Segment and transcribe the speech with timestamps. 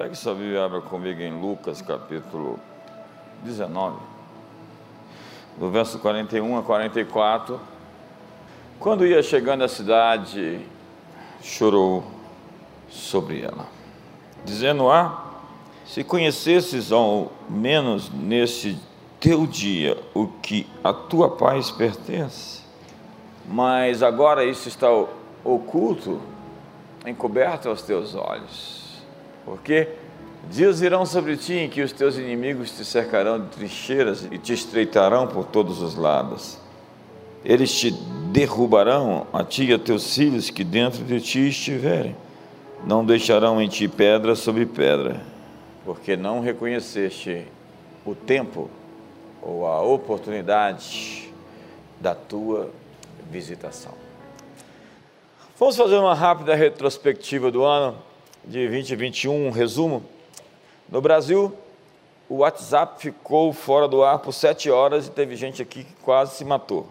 [0.00, 2.58] Pegue sua Bíblia e abra comigo em Lucas capítulo
[3.42, 3.98] 19,
[5.58, 7.60] do verso 41 a 44.
[8.78, 10.66] Quando ia chegando à cidade,
[11.42, 12.02] chorou
[12.88, 13.66] sobre ela,
[14.42, 15.22] dizendo: Ah,
[15.84, 18.78] se conhecesses ao menos nesse
[19.20, 22.62] teu dia o que a tua paz pertence,
[23.46, 24.88] mas agora isso está
[25.44, 26.22] oculto,
[27.04, 28.79] encoberto aos teus olhos.
[29.44, 29.88] Porque
[30.50, 34.52] dias virão sobre ti em que os teus inimigos te cercarão de trincheiras e te
[34.52, 36.58] estreitarão por todos os lados.
[37.44, 37.90] Eles te
[38.32, 42.16] derrubarão a ti e a teus filhos que dentro de ti estiverem.
[42.84, 45.20] Não deixarão em ti pedra sobre pedra,
[45.84, 47.46] porque não reconheceste
[48.04, 48.70] o tempo
[49.42, 51.30] ou a oportunidade
[52.00, 52.70] da tua
[53.30, 53.92] visitação.
[55.58, 57.96] Vamos fazer uma rápida retrospectiva do ano
[58.44, 60.02] de 2021, um resumo.
[60.88, 61.56] No Brasil,
[62.28, 66.36] o WhatsApp ficou fora do ar por sete horas e teve gente aqui que quase
[66.36, 66.86] se matou.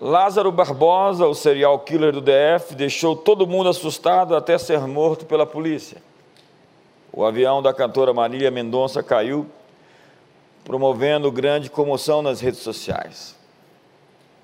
[0.00, 5.44] Lázaro Barbosa, o serial killer do DF, deixou todo mundo assustado até ser morto pela
[5.44, 6.02] polícia.
[7.12, 9.46] O avião da cantora Marília Mendonça caiu,
[10.64, 13.36] promovendo grande comoção nas redes sociais.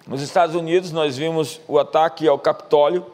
[0.07, 3.07] Nos Estados Unidos, nós vimos o ataque ao Capitólio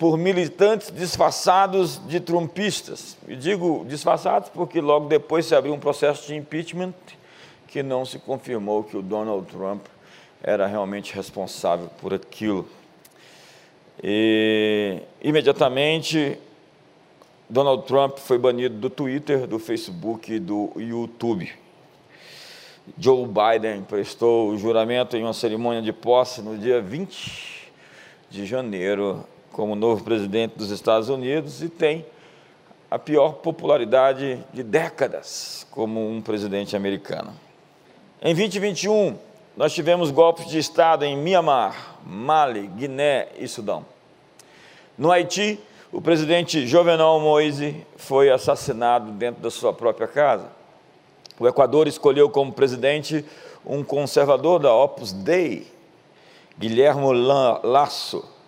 [0.00, 3.18] por militantes disfarçados de trumpistas.
[3.28, 6.94] E digo disfarçados porque logo depois se abriu um processo de impeachment
[7.68, 9.84] que não se confirmou que o Donald Trump
[10.42, 12.66] era realmente responsável por aquilo.
[14.02, 16.38] E imediatamente
[17.46, 21.52] Donald Trump foi banido do Twitter, do Facebook e do YouTube.
[22.96, 27.70] Joe Biden prestou o juramento em uma cerimônia de posse no dia 20
[28.30, 29.26] de janeiro
[29.60, 32.06] como novo presidente dos Estados Unidos e tem
[32.90, 37.30] a pior popularidade de décadas como um presidente americano.
[38.22, 39.18] Em 2021,
[39.54, 43.84] nós tivemos golpes de Estado em Mianmar, Mali, Guiné e Sudão.
[44.96, 45.60] No Haiti,
[45.92, 50.50] o presidente Jovenel Moise foi assassinado dentro da sua própria casa.
[51.38, 53.26] O Equador escolheu como presidente
[53.66, 55.70] um conservador da Opus Dei,
[56.58, 58.39] Guilhermo Lasso,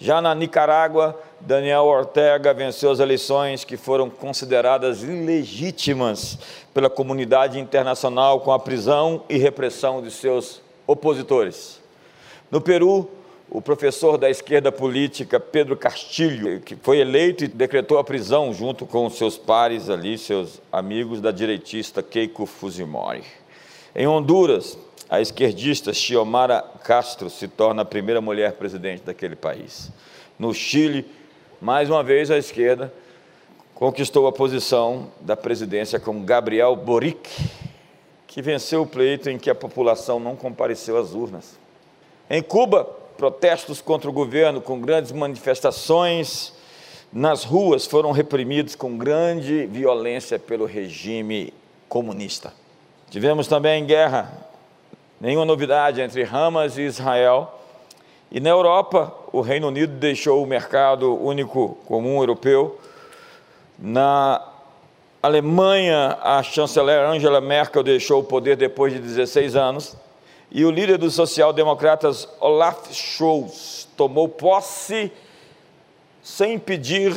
[0.00, 6.38] já na Nicarágua, Daniel Ortega venceu as eleições que foram consideradas ilegítimas
[6.72, 11.78] pela comunidade internacional com a prisão e repressão de seus opositores.
[12.50, 13.10] No Peru,
[13.50, 18.86] o professor da esquerda política Pedro Castilho, que foi eleito e decretou a prisão junto
[18.86, 23.24] com seus pares ali, seus amigos da direitista Keiko Fujimori.
[23.94, 24.78] Em Honduras,
[25.10, 29.90] a esquerdista Xiomara Castro se torna a primeira mulher presidente daquele país.
[30.38, 31.04] No Chile,
[31.60, 32.92] mais uma vez a esquerda
[33.74, 37.28] conquistou a posição da presidência com Gabriel Boric,
[38.28, 41.58] que venceu o pleito em que a população não compareceu às urnas.
[42.28, 42.84] Em Cuba,
[43.16, 46.52] protestos contra o governo com grandes manifestações
[47.12, 51.52] nas ruas foram reprimidos com grande violência pelo regime
[51.88, 52.52] comunista.
[53.10, 54.49] Tivemos também guerra
[55.20, 57.60] nenhuma novidade entre Hamas e Israel.
[58.30, 62.80] E na Europa, o Reino Unido deixou o mercado único comum europeu.
[63.78, 64.40] Na
[65.22, 69.96] Alemanha, a chanceler Angela Merkel deixou o poder depois de 16 anos.
[70.50, 75.12] E o líder dos social-democratas, Olaf Scholz, tomou posse
[76.22, 77.14] sem pedir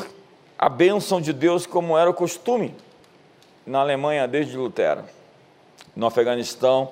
[0.57, 2.75] a bênção de Deus, como era o costume
[3.65, 5.03] na Alemanha desde Lutero.
[5.95, 6.91] No Afeganistão,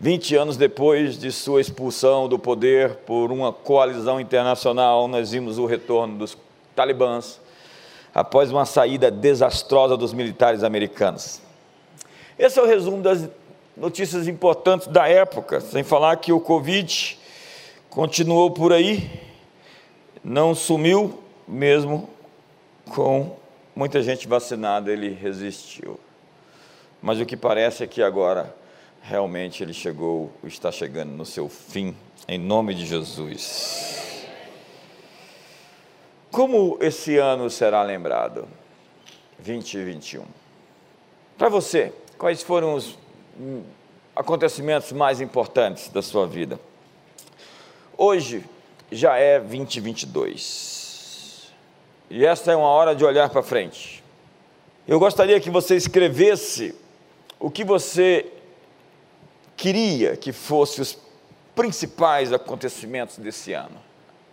[0.00, 5.66] 20 anos depois de sua expulsão do poder por uma coalizão internacional, nós vimos o
[5.66, 6.38] retorno dos
[6.74, 7.38] talibãs
[8.14, 11.42] após uma saída desastrosa dos militares americanos.
[12.38, 13.28] Esse é o resumo das
[13.76, 17.18] notícias importantes da época, sem falar que o Covid
[17.90, 19.20] continuou por aí,
[20.24, 22.08] não sumiu, mesmo
[22.88, 23.36] com
[23.76, 26.00] muita gente vacinada, ele resistiu.
[27.02, 28.58] Mas o que parece é que agora
[29.02, 31.96] realmente ele chegou, está chegando no seu fim,
[32.28, 34.26] em nome de Jesus.
[36.30, 38.46] Como esse ano será lembrado?
[39.38, 40.24] 2021.
[41.36, 42.98] Para você, quais foram os
[44.14, 46.60] acontecimentos mais importantes da sua vida?
[47.96, 48.44] Hoje
[48.92, 51.50] já é 2022.
[52.10, 54.04] E esta é uma hora de olhar para frente.
[54.86, 56.74] Eu gostaria que você escrevesse
[57.38, 58.26] o que você
[59.60, 60.96] queria que fossem os
[61.54, 63.76] principais acontecimentos desse ano?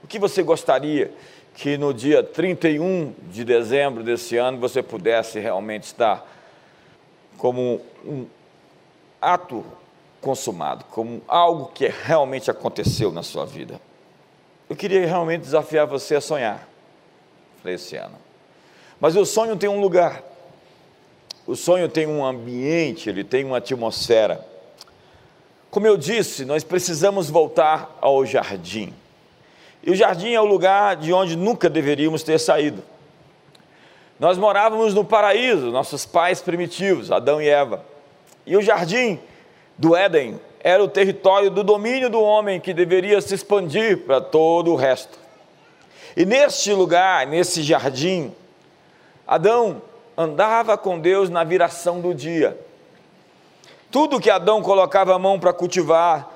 [0.02, 1.12] O que você gostaria
[1.54, 6.26] que no dia 31 de dezembro desse ano você pudesse realmente estar
[7.38, 8.26] como um
[9.22, 9.66] ato
[10.22, 13.82] consumado, como algo que realmente aconteceu na sua vida.
[14.70, 16.66] Eu queria realmente desafiar você a sonhar
[17.62, 18.16] para esse ano.
[18.98, 20.24] Mas o sonho tem um lugar,
[21.46, 24.56] o sonho tem um ambiente, ele tem uma atmosfera.
[25.70, 28.94] Como eu disse, nós precisamos voltar ao jardim.
[29.84, 32.84] E o jardim é o lugar de onde nunca deveríamos ter saído.
[34.20, 37.86] Nós morávamos no paraíso, nossos pais primitivos, Adão e Eva.
[38.46, 39.20] E o jardim
[39.78, 44.72] do Éden era o território do domínio do homem que deveria se expandir para todo
[44.72, 45.20] o resto.
[46.16, 48.34] E neste lugar, nesse jardim,
[49.28, 49.82] Adão
[50.18, 52.58] andava com Deus na viração do dia.
[53.90, 56.30] Tudo que Adão colocava a mão para cultivar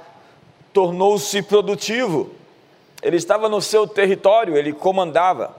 [0.74, 2.32] tornou-se produtivo.
[3.02, 5.56] Ele estava no seu território, ele comandava.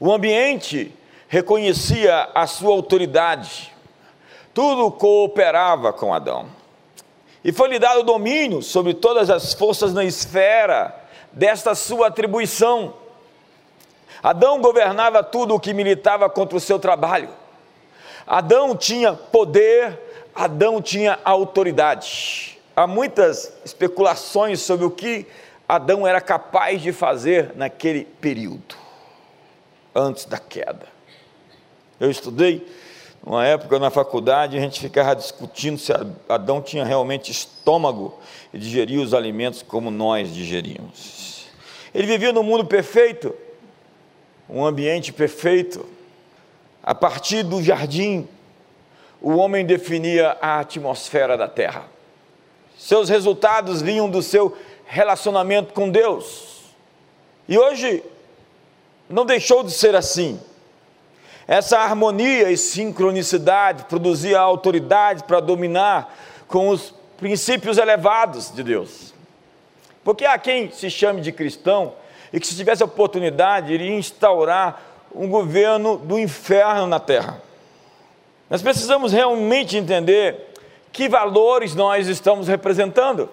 [0.00, 0.92] O ambiente
[1.28, 3.72] reconhecia a sua autoridade.
[4.52, 6.46] Tudo cooperava com Adão.
[7.44, 10.94] E foi-lhe dado domínio sobre todas as forças na esfera
[11.32, 12.94] desta sua atribuição.
[14.22, 17.28] Adão governava tudo o que militava contra o seu trabalho.
[18.26, 19.98] Adão tinha poder,
[20.34, 22.58] Adão tinha autoridade.
[22.74, 25.26] Há muitas especulações sobre o que
[25.68, 28.74] Adão era capaz de fazer naquele período,
[29.94, 30.86] antes da queda.
[32.00, 32.66] Eu estudei
[33.24, 35.92] uma época na faculdade, a gente ficava discutindo se
[36.28, 38.18] Adão tinha realmente estômago
[38.52, 41.46] e digeria os alimentos como nós digerimos.
[41.94, 43.34] Ele vivia num mundo perfeito,
[44.48, 45.86] um ambiente perfeito.
[46.82, 48.26] A partir do jardim,
[49.22, 51.84] o homem definia a atmosfera da terra.
[52.76, 56.64] Seus resultados vinham do seu relacionamento com Deus.
[57.48, 58.02] E hoje
[59.08, 60.40] não deixou de ser assim.
[61.46, 66.16] Essa harmonia e sincronicidade produzia autoridade para dominar
[66.48, 69.14] com os princípios elevados de Deus.
[70.02, 71.94] Porque há quem se chame de cristão
[72.32, 74.82] e que, se tivesse oportunidade, iria instaurar
[75.14, 77.40] um governo do inferno na terra.
[78.52, 80.52] Nós precisamos realmente entender
[80.92, 83.30] que valores nós estamos representando.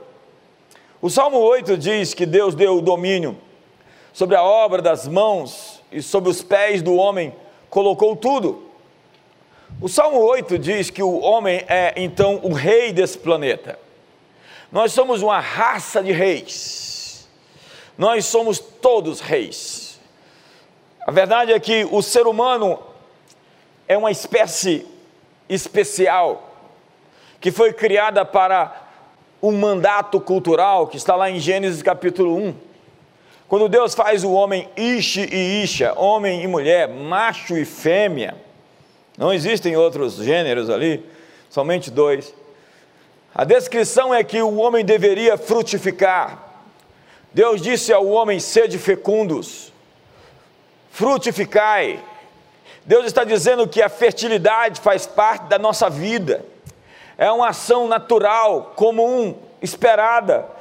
[1.02, 3.38] O Salmo 8 diz que Deus deu o domínio
[4.14, 7.36] sobre a obra das mãos e sobre os pés do homem
[7.70, 8.64] colocou tudo.
[9.82, 13.78] O Salmo 8 diz que o homem é então o rei desse planeta.
[14.72, 17.28] Nós somos uma raça de reis.
[17.98, 20.00] Nós somos todos reis.
[21.06, 22.80] A verdade é que o ser humano
[23.86, 24.88] é uma espécie
[25.50, 26.46] especial
[27.42, 28.88] que foi criada para
[29.42, 32.70] um mandato cultural que está lá em Gênesis capítulo 1
[33.50, 38.36] quando Deus faz o homem Ishi e Isha, homem e mulher, macho e fêmea,
[39.18, 41.04] não existem outros gêneros ali,
[41.50, 42.32] somente dois.
[43.34, 46.38] A descrição é que o homem deveria frutificar.
[47.34, 49.74] Deus disse ao homem: sede fecundos,
[50.92, 52.00] frutificai.
[52.86, 56.46] Deus está dizendo que a fertilidade faz parte da nossa vida,
[57.18, 60.60] é uma ação natural, comum, esperada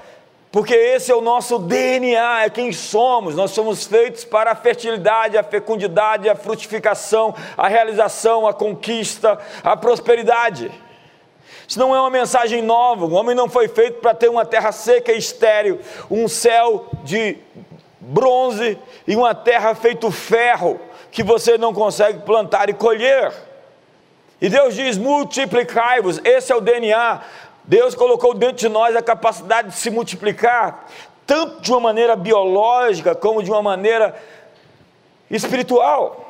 [0.50, 3.34] porque esse é o nosso DNA, é quem somos.
[3.34, 9.76] Nós somos feitos para a fertilidade, a fecundidade, a frutificação, a realização, a conquista, a
[9.76, 10.70] prosperidade.
[11.66, 13.04] Isso não é uma mensagem nova.
[13.04, 17.36] O homem não foi feito para ter uma terra seca e estéril, um céu de
[18.00, 23.32] bronze e uma terra feito ferro que você não consegue plantar e colher.
[24.40, 27.20] E Deus diz: multiplicai-vos, esse é o DNA.
[27.64, 30.86] Deus colocou dentro de nós a capacidade de se multiplicar,
[31.26, 34.14] tanto de uma maneira biológica como de uma maneira
[35.30, 36.24] espiritual.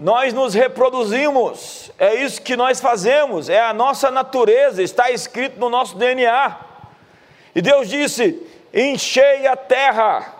[0.00, 5.70] Nós nos reproduzimos, é isso que nós fazemos, é a nossa natureza, está escrito no
[5.70, 6.56] nosso DNA.
[7.54, 10.35] E Deus disse: enchei a terra.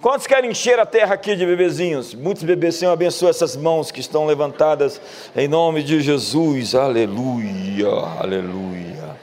[0.00, 2.14] Quantos querem encher a terra aqui de bebezinhos?
[2.14, 5.00] Muitos bebês, Senhor, abençoa essas mãos que estão levantadas
[5.34, 6.76] em nome de Jesus.
[6.76, 7.88] Aleluia,
[8.20, 9.18] aleluia.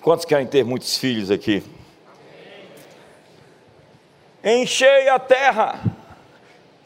[0.00, 1.62] Quantos querem ter muitos filhos aqui?
[4.42, 5.84] Enchei a terra.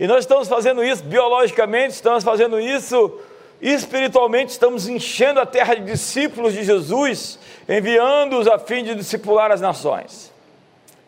[0.01, 3.17] E nós estamos fazendo isso biologicamente, estamos fazendo isso
[3.63, 7.39] espiritualmente, estamos enchendo a terra de discípulos de Jesus,
[7.69, 10.30] enviando-os a fim de discipular as nações,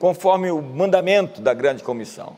[0.03, 2.37] conforme o mandamento da grande comissão.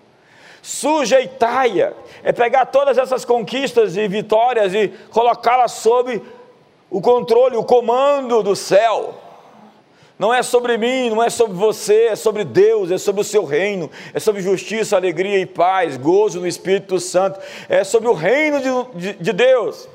[0.60, 6.20] Sujeitai-a é pegar todas essas conquistas e vitórias e colocá-las sob
[6.90, 9.14] o controle, o comando do céu
[10.18, 13.46] Não é sobre mim, não é sobre você, é sobre Deus, é sobre o seu
[13.46, 18.60] reino, é sobre justiça, alegria e paz, gozo no Espírito Santo, é sobre o reino
[18.60, 19.88] de, de, de Deus.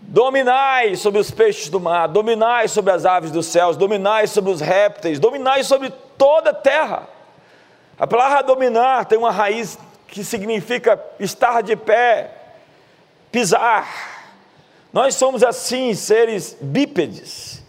[0.00, 4.60] Dominai sobre os peixes do mar, dominai sobre as aves dos céus, dominai sobre os
[4.60, 7.08] répteis, dominai sobre toda a terra.
[7.98, 12.30] A palavra dominar tem uma raiz que significa estar de pé,
[13.32, 13.88] pisar.
[14.92, 17.62] Nós somos assim, seres bípedes,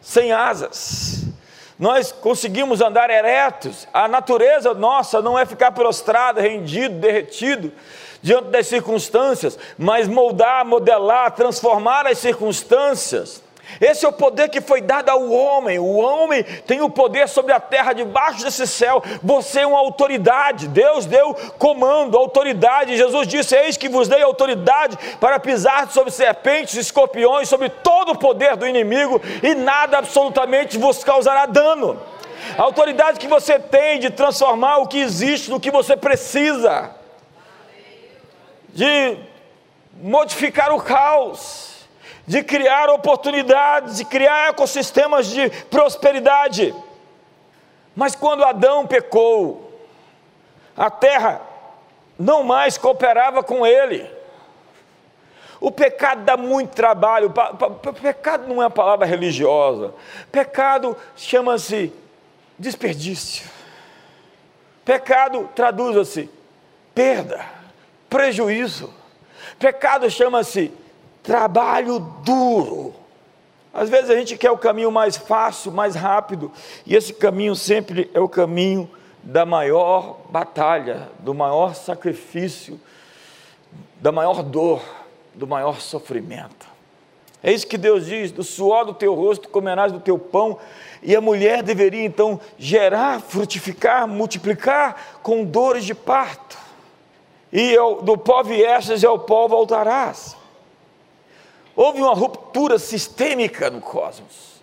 [0.00, 1.26] sem asas.
[1.78, 3.86] Nós conseguimos andar eretos.
[3.92, 7.70] A natureza nossa não é ficar prostrado, rendido, derretido
[8.22, 13.42] diante das circunstâncias, mas moldar, modelar, transformar as circunstâncias
[13.78, 15.78] esse é o poder que foi dado ao homem.
[15.78, 19.02] O homem tem o poder sobre a terra, debaixo desse céu.
[19.22, 20.66] Você é uma autoridade.
[20.68, 22.96] Deus deu comando, autoridade.
[22.96, 28.18] Jesus disse: Eis que vos dei autoridade para pisar sobre serpentes, escorpiões, sobre todo o
[28.18, 32.00] poder do inimigo, e nada absolutamente vos causará dano.
[32.56, 36.90] A autoridade que você tem de transformar o que existe no que você precisa,
[38.70, 39.18] de
[40.00, 41.69] modificar o caos
[42.30, 46.72] de criar oportunidades, de criar ecossistemas de prosperidade.
[47.96, 49.76] Mas quando Adão pecou,
[50.76, 51.42] a terra
[52.16, 54.08] não mais cooperava com ele.
[55.60, 57.34] O pecado dá muito trabalho.
[58.00, 59.92] Pecado não é uma palavra religiosa.
[60.30, 61.92] Pecado chama-se
[62.56, 63.50] desperdício.
[64.84, 66.30] Pecado traduz-se
[66.94, 67.44] perda,
[68.08, 68.94] prejuízo.
[69.58, 70.72] Pecado chama-se
[71.22, 72.94] trabalho duro.
[73.72, 76.50] Às vezes a gente quer o caminho mais fácil, mais rápido,
[76.84, 78.90] e esse caminho sempre é o caminho
[79.22, 82.80] da maior batalha, do maior sacrifício,
[84.00, 84.82] da maior dor,
[85.34, 86.68] do maior sofrimento.
[87.42, 90.58] É isso que Deus diz: do suor do teu rosto comerás do teu pão,
[91.02, 96.58] e a mulher deveria então gerar, frutificar, multiplicar com dores de parto,
[97.52, 100.39] e do pó viestes e ao pó voltarás.
[101.82, 104.60] Houve uma ruptura sistêmica no cosmos.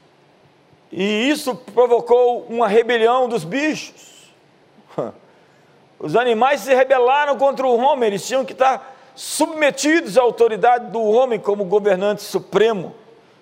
[0.92, 4.32] E isso provocou uma rebelião dos bichos.
[5.98, 11.02] Os animais se rebelaram contra o homem, eles tinham que estar submetidos à autoridade do
[11.02, 12.94] homem como governante supremo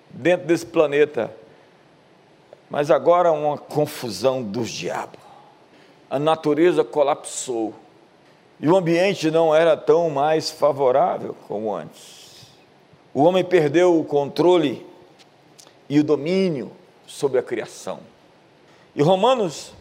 [0.09, 1.35] dentro desse planeta.
[2.69, 5.19] Mas agora uma confusão dos diabos.
[6.09, 7.73] A natureza colapsou.
[8.57, 12.14] E o ambiente não era tão mais favorável como antes.
[13.15, 14.85] O homem perdeu o controle
[15.87, 16.69] e o domínio
[17.07, 18.01] sobre a criação.
[18.93, 19.71] E Romanos,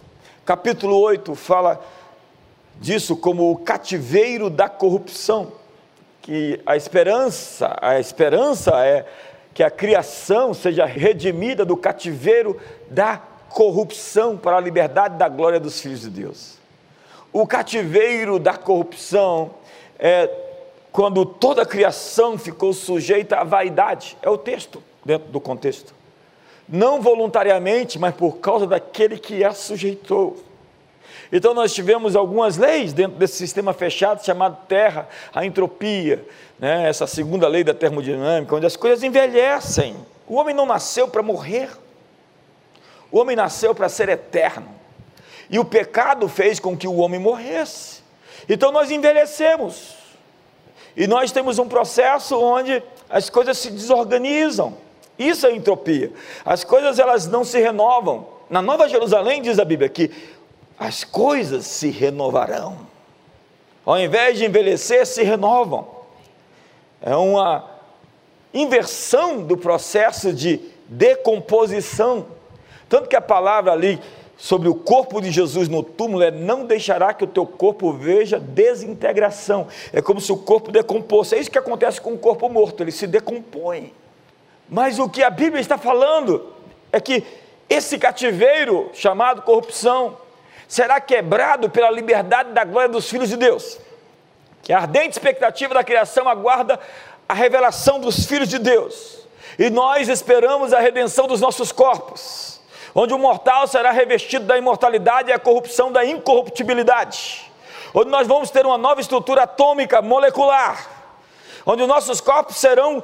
[0.47, 1.85] capítulo 8, fala
[2.77, 5.51] disso como o cativeiro da corrupção,
[6.23, 9.05] que a esperança, a esperança é
[9.53, 12.57] que a criação seja redimida do cativeiro
[12.89, 13.17] da
[13.49, 16.59] corrupção para a liberdade da glória dos filhos de Deus.
[17.33, 19.51] O cativeiro da corrupção
[19.99, 20.44] é
[20.95, 24.17] quando toda a criação ficou sujeita à vaidade.
[24.23, 25.93] É o texto, dentro do contexto.
[26.69, 30.37] Não voluntariamente, mas por causa daquele que a sujeitou.
[31.33, 36.25] Então nós tivemos algumas leis dentro desse sistema fechado chamado terra, a entropia,
[36.61, 36.89] né?
[36.89, 39.97] essa segunda lei da termodinâmica, onde as coisas envelhecem.
[40.29, 41.71] O homem não nasceu para morrer.
[43.11, 44.69] O homem nasceu para ser eterno.
[45.51, 48.01] E o pecado fez com que o homem morresse.
[48.49, 50.04] Então nós envelhecemos.
[50.97, 54.75] E nós temos um processo onde as coisas se desorganizam.
[55.19, 56.13] Isso é entropia.
[56.45, 58.27] As coisas elas não se renovam.
[58.51, 60.11] Na Nova Jerusalém diz a Bíblia que
[60.79, 62.79] as coisas se renovarão.
[63.85, 65.87] Ao invés de envelhecer, se renovam.
[67.01, 67.71] É uma
[68.53, 72.27] inversão do processo de decomposição.
[72.89, 74.01] Tanto que a palavra ali
[74.37, 78.39] sobre o corpo de Jesus no túmulo é: não deixará que o teu corpo veja
[78.39, 79.69] desintegração.
[79.93, 81.35] É como se o corpo decomposse.
[81.35, 83.93] É isso que acontece com o corpo morto, ele se decompõe.
[84.69, 86.53] Mas o que a Bíblia está falando
[86.91, 87.23] é que
[87.69, 90.17] esse cativeiro chamado corrupção
[90.67, 93.79] será quebrado pela liberdade da glória dos filhos de Deus.
[94.63, 96.81] Que a ardente expectativa da criação aguarda
[97.29, 99.27] a revelação dos filhos de Deus.
[99.59, 102.54] E nós esperamos a redenção dos nossos corpos
[102.95, 107.51] onde o mortal será revestido da imortalidade e a corrupção da incorruptibilidade,
[107.93, 110.89] onde nós vamos ter uma nova estrutura atômica molecular,
[111.67, 113.03] onde os nossos corpos serão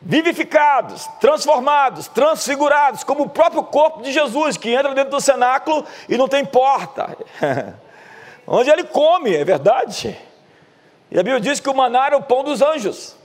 [0.00, 6.16] vivificados, transformados, transfigurados, como o próprio corpo de Jesus, que entra dentro do cenáculo e
[6.16, 7.16] não tem porta,
[8.46, 10.16] onde ele come, é verdade.
[11.10, 13.16] E a Bíblia diz que o maná era o pão dos anjos.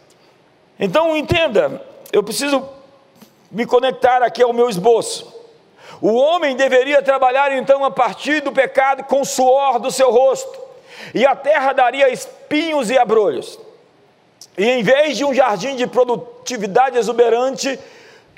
[0.80, 1.82] Então entenda,
[2.12, 2.68] eu preciso
[3.52, 5.33] me conectar aqui ao meu esboço.
[6.02, 10.62] O homem deveria trabalhar então a partir do pecado com o suor do seu rosto,
[11.14, 13.60] e a terra daria espinhos e abrolhos.
[14.58, 17.80] E em vez de um jardim de produtividade exuberante,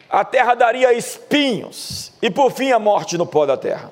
[0.09, 3.91] a terra daria espinhos, e por fim a morte no pó da terra.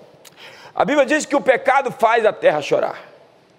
[0.76, 3.13] A Bíblia diz que o pecado faz a terra chorar.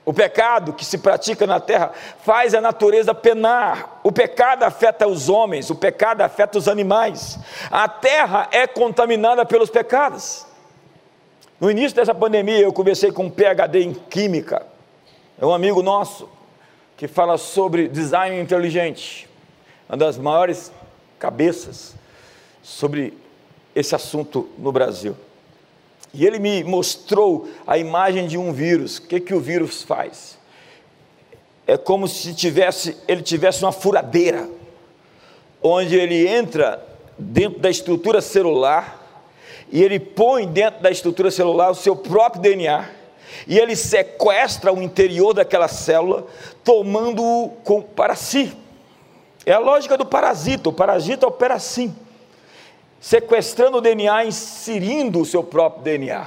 [0.05, 1.93] O pecado que se pratica na terra
[2.23, 4.01] faz a natureza penar.
[4.03, 7.39] O pecado afeta os homens, o pecado afeta os animais.
[7.71, 10.47] A terra é contaminada pelos pecados.
[11.59, 14.67] No início dessa pandemia, eu conversei com um PhD em Química,
[15.41, 16.29] é um amigo nosso,
[16.97, 19.29] que fala sobre design inteligente,
[19.89, 20.71] uma das maiores
[21.19, 21.95] cabeças
[22.63, 23.17] sobre
[23.75, 25.17] esse assunto no Brasil.
[26.15, 28.99] E ele me mostrou a imagem de um vírus.
[28.99, 30.39] O que, que o vírus faz?
[31.67, 34.49] É como se tivesse, ele tivesse uma furadeira,
[35.61, 36.81] onde ele entra
[37.19, 39.27] dentro da estrutura celular
[39.73, 42.89] e ele põe dentro da estrutura celular o seu próprio DNA
[43.49, 46.29] e ele sequestra o interior daquela célula,
[46.63, 47.51] tomando-o
[47.97, 48.57] para si.
[49.45, 50.69] É a lógica do parasita.
[50.69, 51.95] O parasita opera assim
[53.05, 56.27] sequestrando o DNA, inserindo o seu próprio DNA.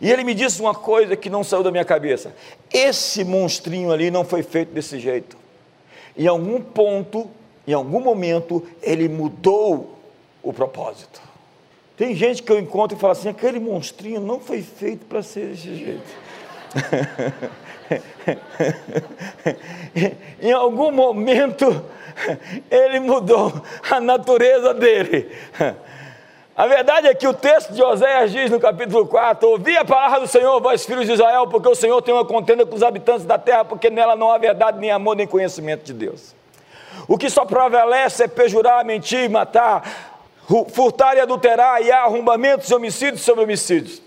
[0.00, 2.34] E ele me disse uma coisa que não saiu da minha cabeça:
[2.72, 5.36] esse monstrinho ali não foi feito desse jeito.
[6.16, 7.30] Em algum ponto,
[7.68, 9.98] em algum momento, ele mudou
[10.42, 11.20] o propósito.
[11.94, 15.48] Tem gente que eu encontro e fala assim: aquele monstrinho não foi feito para ser
[15.48, 16.25] desse jeito.
[20.40, 21.84] em algum momento,
[22.70, 23.52] ele mudou
[23.90, 25.30] a natureza dele.
[26.56, 30.20] A verdade é que o texto de Oséias diz no capítulo 4: Ouvi a palavra
[30.20, 33.26] do Senhor, vós filhos de Israel, porque o Senhor tem uma contenda com os habitantes
[33.26, 36.34] da terra, porque nela não há verdade, nem amor, nem conhecimento de Deus.
[37.06, 39.82] O que só prevalece é pejurar, mentir, matar,
[40.72, 44.00] furtar e adulterar, e há arrombamentos e homicídios sobre homicídios.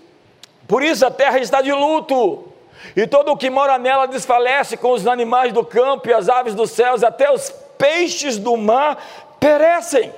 [0.66, 2.49] Por isso a terra está de luto,
[2.96, 6.54] e todo o que mora nela desfalece com os animais do campo e as aves
[6.54, 8.98] dos céus, até os peixes do mar
[9.38, 10.12] perecem.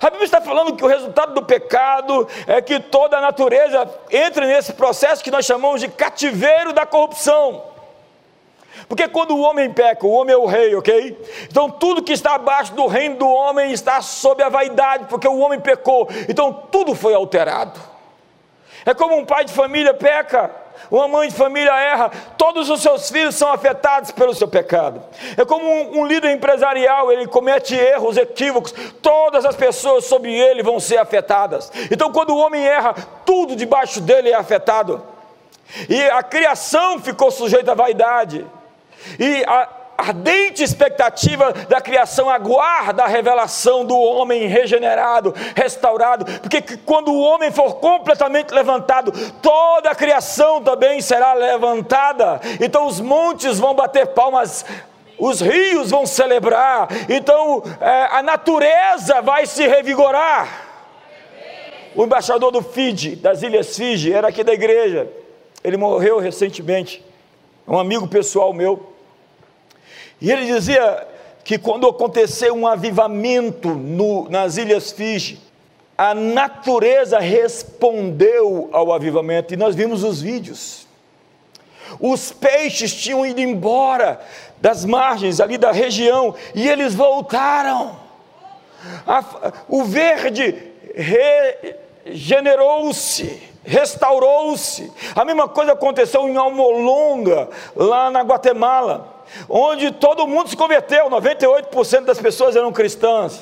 [0.00, 4.46] A Bíblia está falando que o resultado do pecado é que toda a natureza entre
[4.46, 7.62] nesse processo que nós chamamos de cativeiro da corrupção.
[8.88, 11.16] Porque quando o homem peca, o homem é o rei, ok?
[11.44, 15.38] Então tudo que está abaixo do reino do homem está sob a vaidade, porque o
[15.38, 16.08] homem pecou.
[16.28, 17.78] Então tudo foi alterado.
[18.84, 20.50] É como um pai de família peca,
[20.90, 25.02] uma mãe de família erra, todos os seus filhos são afetados pelo seu pecado.
[25.36, 30.62] É como um, um, líder empresarial, ele comete erros, equívocos, todas as pessoas sob ele
[30.62, 31.70] vão ser afetadas.
[31.90, 35.02] Então, quando o homem erra, tudo debaixo dele é afetado.
[35.88, 38.46] E a criação ficou sujeita à vaidade.
[39.18, 47.12] E a, ardente expectativa da criação aguarda a revelação do homem regenerado, restaurado, porque quando
[47.12, 49.10] o homem for completamente levantado,
[49.42, 52.40] toda a criação também será levantada.
[52.60, 54.64] Então os montes vão bater palmas
[55.18, 60.66] os rios vão celebrar, então é, a natureza vai se revigorar.
[61.96, 65.08] O embaixador do Fiji, das Ilhas Fiji, era aqui da igreja,
[65.64, 67.04] ele morreu recentemente,
[67.66, 68.97] um amigo pessoal meu.
[70.20, 71.06] E ele dizia
[71.44, 75.40] que quando aconteceu um avivamento no, nas Ilhas Fiji,
[75.96, 80.86] a natureza respondeu ao avivamento, e nós vimos os vídeos.
[81.98, 84.20] Os peixes tinham ido embora
[84.58, 87.96] das margens ali da região, e eles voltaram.
[89.06, 89.24] A,
[89.68, 90.54] o verde
[92.04, 94.92] regenerou-se, restaurou-se.
[95.16, 99.17] A mesma coisa aconteceu em Almolonga, lá na Guatemala
[99.48, 103.40] onde todo mundo se converteu, 98% das pessoas eram cristãs.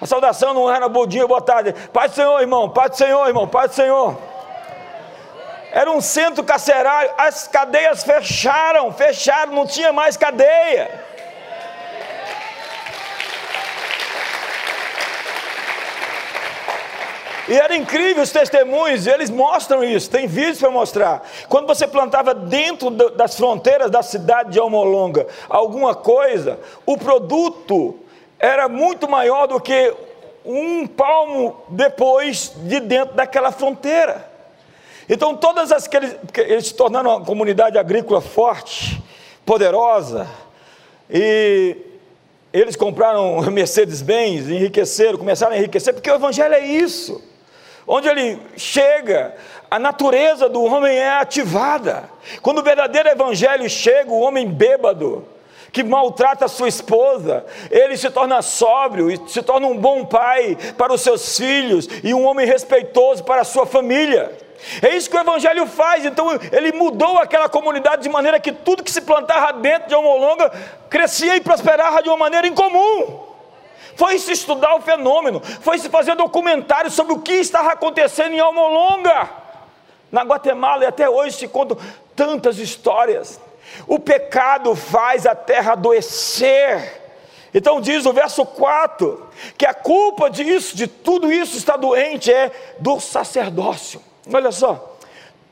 [0.00, 1.74] A saudação não era bom dia, boa tarde.
[1.92, 4.16] Pai do Senhor, irmão, Pai do Senhor, irmão, Pai do Senhor.
[5.72, 11.03] Era um centro carcerário, as cadeias fecharam, fecharam, não tinha mais cadeia.
[17.46, 21.28] E era incrível os testemunhos, eles mostram isso, tem vídeos para mostrar.
[21.48, 27.98] Quando você plantava dentro das fronteiras da cidade de Almolonga alguma coisa, o produto
[28.38, 29.94] era muito maior do que
[30.44, 34.30] um palmo depois de dentro daquela fronteira.
[35.06, 39.02] Então, todas as que eles, eles se tornaram uma comunidade agrícola forte,
[39.44, 40.26] poderosa,
[41.10, 41.76] e
[42.54, 47.33] eles compraram Mercedes-Benz, enriqueceram, começaram a enriquecer, porque o Evangelho é isso.
[47.86, 49.34] Onde ele chega,
[49.70, 52.08] a natureza do homem é ativada.
[52.40, 55.26] Quando o verdadeiro evangelho chega, o homem bêbado,
[55.70, 60.56] que maltrata a sua esposa, ele se torna sóbrio e se torna um bom pai
[60.78, 64.32] para os seus filhos e um homem respeitoso para a sua família.
[64.80, 66.04] É isso que o Evangelho faz.
[66.04, 70.50] Então, ele mudou aquela comunidade de maneira que tudo que se plantava dentro de Almolonga
[70.88, 73.33] crescia e prosperava de uma maneira incomum.
[73.96, 78.40] Foi se estudar o fenômeno, foi se fazer documentários sobre o que estava acontecendo em
[78.40, 79.30] Almolonga.
[80.10, 81.76] Na Guatemala e até hoje se contam
[82.14, 83.40] tantas histórias.
[83.86, 87.02] O pecado faz a terra adoecer.
[87.52, 92.50] Então diz o verso 4 que a culpa disso, de tudo isso está doente é
[92.80, 94.00] do sacerdócio.
[94.32, 94.92] Olha só.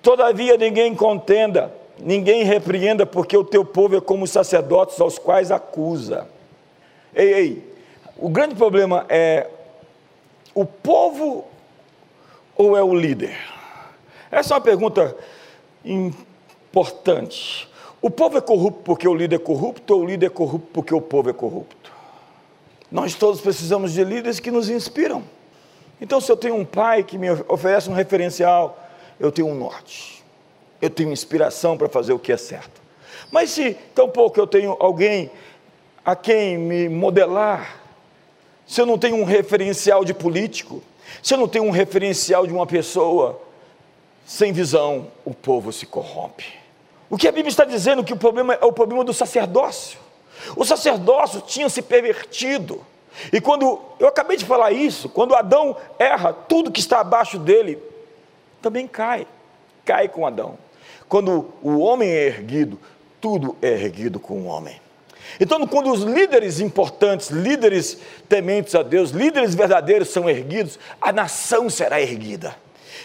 [0.03, 5.53] Todavia ninguém contenda, ninguém repreenda, porque o teu povo é como os sacerdotes aos quais
[5.53, 6.29] acusa.
[7.15, 7.72] Ei, ei,
[8.23, 9.51] o grande problema é
[10.55, 11.45] o povo
[12.55, 13.37] ou é o líder?
[14.31, 15.17] Essa é uma pergunta
[15.85, 17.69] importante.
[18.01, 20.95] O povo é corrupto porque o líder é corrupto ou o líder é corrupto porque
[20.95, 21.91] o povo é corrupto?
[22.93, 25.25] Nós todos precisamos de líderes que nos inspiram.
[26.01, 28.79] Então, se eu tenho um pai que me oferece um referencial,
[29.19, 30.23] eu tenho um norte.
[30.81, 32.81] Eu tenho inspiração para fazer o que é certo.
[33.33, 35.29] Mas se tampouco eu tenho alguém
[36.05, 37.82] a quem me modelar,
[38.73, 40.83] se eu não tenho um referencial de político,
[41.23, 43.39] se eu não tenho um referencial de uma pessoa
[44.25, 46.47] sem visão, o povo se corrompe.
[47.11, 49.99] O que a Bíblia está dizendo que o problema é o problema do sacerdócio.
[50.57, 52.83] O sacerdócio tinha se pervertido.
[53.31, 57.79] E quando eu acabei de falar isso, quando Adão erra, tudo que está abaixo dele
[58.63, 59.27] também cai.
[59.85, 60.57] Cai com Adão.
[61.11, 62.81] Quando o homem é erguido,
[63.21, 64.81] tudo é erguido com o homem.
[65.41, 71.69] Então, quando os líderes importantes, líderes tementes a Deus, líderes verdadeiros são erguidos, a nação
[71.69, 72.55] será erguida.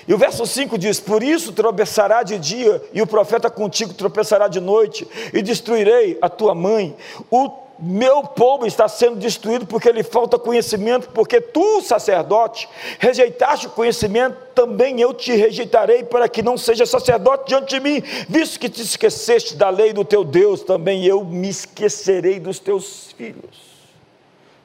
[0.08, 4.48] E o verso 5 diz: Por isso tropeçará de dia, e o profeta contigo tropeçará
[4.48, 6.96] de noite, e destruirei a tua mãe.
[7.30, 12.68] O meu povo está sendo destruído porque lhe falta conhecimento, porque tu, sacerdote,
[13.00, 18.02] rejeitaste o conhecimento, também eu te rejeitarei para que não seja sacerdote diante de mim,
[18.28, 23.12] visto que te esqueceste da lei do teu Deus, também eu me esquecerei dos teus
[23.12, 23.68] filhos.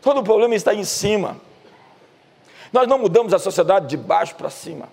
[0.00, 1.36] Todo o problema está em cima.
[2.72, 4.88] Nós não mudamos a sociedade de baixo para cima.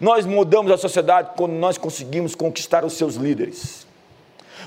[0.00, 3.83] Nós mudamos a sociedade quando nós conseguimos conquistar os seus líderes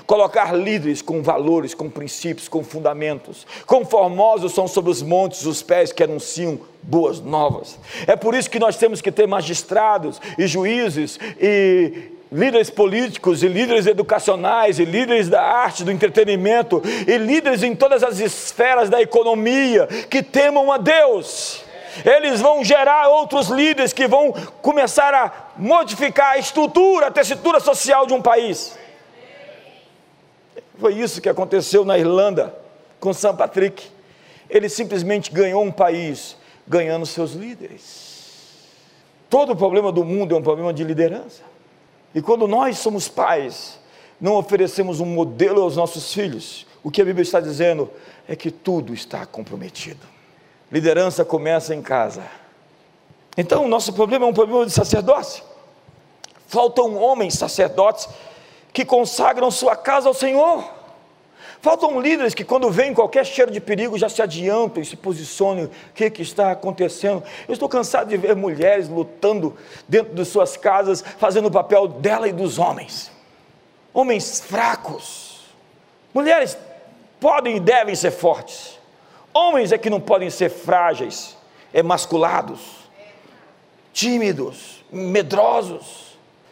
[0.08, 3.46] colocar líderes com valores, com princípios, com fundamentos.
[3.66, 7.78] Conformosos são sobre os montes os pés que anunciam boas novas.
[8.06, 13.48] É por isso que nós temos que ter magistrados e juízes e líderes políticos e
[13.48, 19.02] líderes educacionais e líderes da arte, do entretenimento e líderes em todas as esferas da
[19.02, 21.62] economia que temam a Deus.
[22.02, 28.06] Eles vão gerar outros líderes que vão começar a modificar a estrutura, a textura social
[28.06, 28.74] de um país.
[30.78, 32.54] Foi isso que aconteceu na Irlanda
[33.00, 33.88] com São Patrick.
[34.48, 36.36] Ele simplesmente ganhou um país
[36.66, 38.08] ganhando seus líderes.
[39.28, 41.42] Todo o problema do mundo é um problema de liderança.
[42.14, 43.78] E quando nós somos pais,
[44.20, 47.90] não oferecemos um modelo aos nossos filhos, o que a Bíblia está dizendo
[48.26, 50.06] é que tudo está comprometido.
[50.70, 52.22] Liderança começa em casa.
[53.36, 55.44] Então, o nosso problema é um problema de sacerdócio.
[56.46, 58.08] Faltam homens sacerdotes
[58.72, 60.78] que consagram sua casa ao Senhor.
[61.60, 65.64] Faltam líderes que, quando vem qualquer cheiro de perigo, já se adiantam e se posicionam.
[65.64, 67.22] O que, que está acontecendo?
[67.48, 69.56] Eu estou cansado de ver mulheres lutando
[69.88, 73.10] dentro de suas casas, fazendo o papel dela e dos homens.
[73.92, 75.40] Homens fracos.
[76.14, 76.56] Mulheres
[77.18, 78.78] podem e devem ser fortes.
[79.34, 81.36] Homens é que não podem ser frágeis,
[81.74, 82.88] emasculados,
[83.92, 86.07] tímidos, medrosos.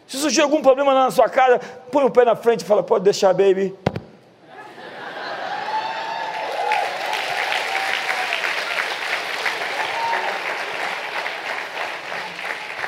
[0.07, 1.59] Se surgir algum problema na sua casa,
[1.91, 3.75] põe o pé na frente e fala: pode deixar, baby.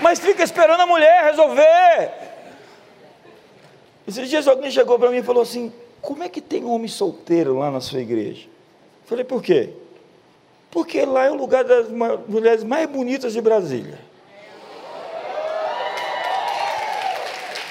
[0.01, 2.09] Mas fica esperando a mulher resolver.
[4.07, 7.59] Esses dias alguém chegou para mim e falou assim: Como é que tem homem solteiro
[7.59, 8.47] lá na sua igreja?
[9.05, 9.73] Falei: Por quê?
[10.71, 11.89] Porque lá é o lugar das
[12.27, 14.08] mulheres mais bonitas de Brasília.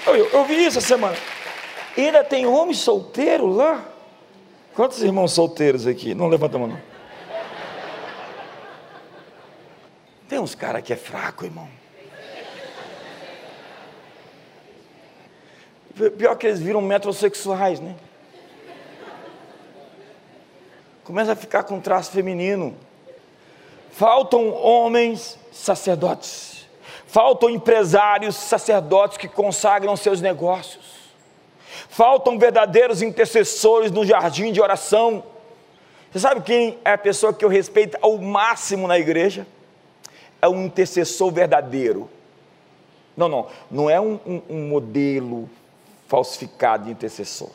[0.06, 1.16] Eu, eu vi isso essa semana.
[1.96, 3.84] Ainda tem homem solteiro lá?
[4.74, 6.14] Quantos irmãos solteiros aqui?
[6.14, 6.80] Não levanta a mão, não.
[10.28, 11.68] Tem uns caras que é fraco, irmão.
[16.16, 17.96] Pior que eles viram metrosexuais, né?
[21.02, 22.76] Começa a ficar com traço feminino.
[23.90, 26.57] Faltam homens sacerdotes.
[27.08, 30.84] Faltam empresários, sacerdotes que consagram seus negócios.
[31.88, 35.24] Faltam verdadeiros intercessores no jardim de oração.
[36.12, 39.46] Você sabe quem é a pessoa que eu respeito ao máximo na igreja?
[40.40, 42.10] É um intercessor verdadeiro.
[43.16, 45.48] Não, não, não é um, um, um modelo
[46.06, 47.50] falsificado de intercessor.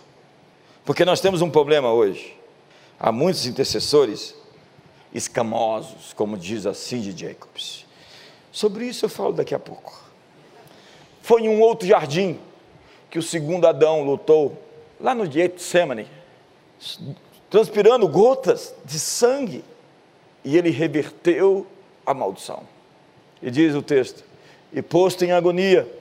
[0.84, 2.36] Porque nós temos um problema hoje.
[3.00, 4.36] Há muitos intercessores
[5.14, 7.83] escamosos, como diz a Cindy Jacobs.
[8.54, 10.00] Sobre isso eu falo daqui a pouco.
[11.24, 12.40] Foi em um outro jardim
[13.10, 14.56] que o segundo Adão lutou,
[15.02, 16.08] lá no Getsemane,
[17.50, 19.66] transpirando gotas de sangue,
[20.46, 21.66] e ele reverteu
[22.06, 22.62] a maldição.
[23.42, 24.24] E diz o texto:
[24.72, 25.92] e posto em agonia,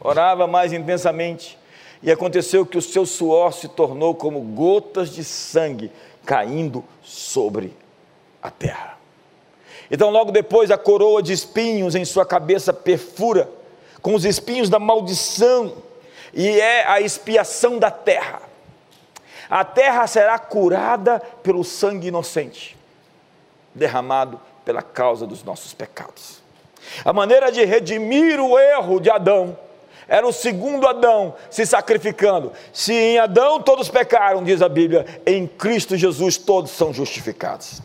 [0.00, 1.56] orava mais intensamente,
[2.02, 5.92] e aconteceu que o seu suor se tornou como gotas de sangue
[6.26, 7.72] caindo sobre
[8.42, 8.93] a terra.
[9.90, 13.48] Então, logo depois, a coroa de espinhos em sua cabeça perfura,
[14.00, 15.74] com os espinhos da maldição,
[16.32, 18.42] e é a expiação da terra.
[19.48, 22.76] A terra será curada pelo sangue inocente,
[23.74, 26.42] derramado pela causa dos nossos pecados.
[27.04, 29.56] A maneira de redimir o erro de Adão
[30.06, 32.52] era o segundo Adão se sacrificando.
[32.72, 37.80] Se em Adão todos pecaram, diz a Bíblia, em Cristo Jesus todos são justificados.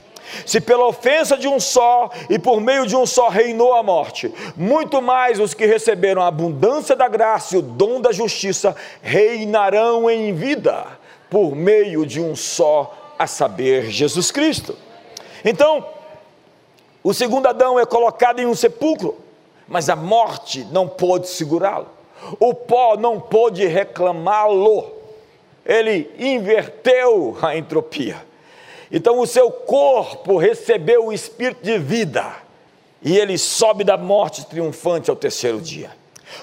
[0.46, 4.34] Se pela ofensa de um só e por meio de um só reinou a morte,
[4.56, 10.10] muito mais os que receberam a abundância da graça e o dom da justiça reinarão
[10.10, 10.86] em vida
[11.30, 14.76] por meio de um só, a saber, Jesus Cristo.
[15.44, 15.86] Então,
[17.04, 19.18] o segundo Adão é colocado em um sepulcro,
[19.68, 21.88] mas a morte não pôde segurá-lo.
[22.40, 24.92] O pó não pôde reclamá-lo.
[25.66, 28.29] Ele inverteu a entropia.
[28.92, 32.36] Então o seu corpo recebeu o espírito de vida
[33.02, 35.92] e ele sobe da morte triunfante ao terceiro dia.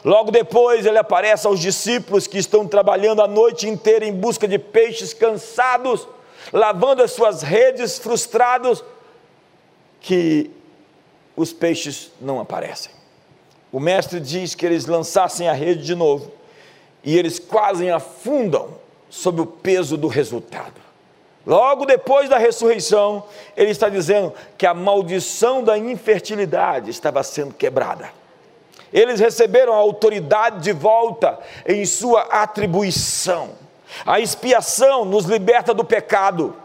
[0.05, 4.59] Logo depois ele aparece aos discípulos que estão trabalhando a noite inteira em busca de
[4.59, 6.07] peixes cansados,
[6.53, 8.83] lavando as suas redes frustrados
[10.01, 10.51] que
[11.37, 12.93] os peixes não aparecem.
[13.73, 16.33] O mestre diz que eles lançassem a rede de novo
[17.05, 18.71] e eles quase afundam
[19.11, 20.86] sob o peso do resultado.
[21.47, 23.23] Logo depois da ressurreição,
[23.57, 28.11] ele está dizendo que a maldição da infertilidade estava sendo quebrada.
[28.93, 33.51] Eles receberam a autoridade de volta em sua atribuição.
[34.05, 36.57] A expiação nos liberta do pecado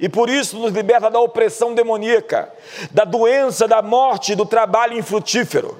[0.00, 2.50] e por isso nos liberta da opressão demoníaca,
[2.90, 5.78] da doença, da morte, do trabalho infrutífero.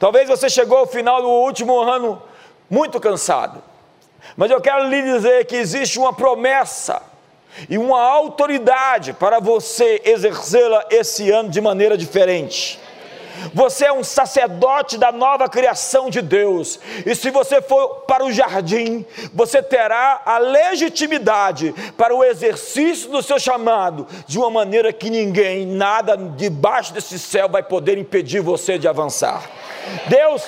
[0.00, 2.20] Talvez você chegou ao final do último ano
[2.68, 3.62] muito cansado,
[4.36, 7.13] mas eu quero lhe dizer que existe uma promessa
[7.68, 12.80] e uma autoridade para você exercê-la esse ano de maneira diferente.
[13.52, 16.78] Você é um sacerdote da nova criação de Deus.
[17.04, 23.22] E se você for para o jardim, você terá a legitimidade para o exercício do
[23.22, 28.78] seu chamado, de uma maneira que ninguém, nada debaixo desse céu vai poder impedir você
[28.78, 29.42] de avançar.
[30.06, 30.42] Deus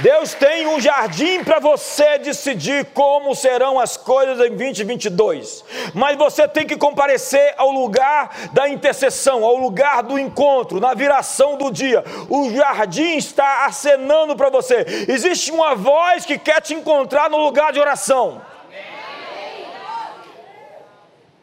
[0.00, 6.48] Deus tem um jardim para você decidir como serão as coisas em 2022, mas você
[6.48, 12.02] tem que comparecer ao lugar da intercessão, ao lugar do encontro, na viração do dia.
[12.30, 15.06] O jardim está acenando para você.
[15.08, 18.40] Existe uma voz que quer te encontrar no lugar de oração.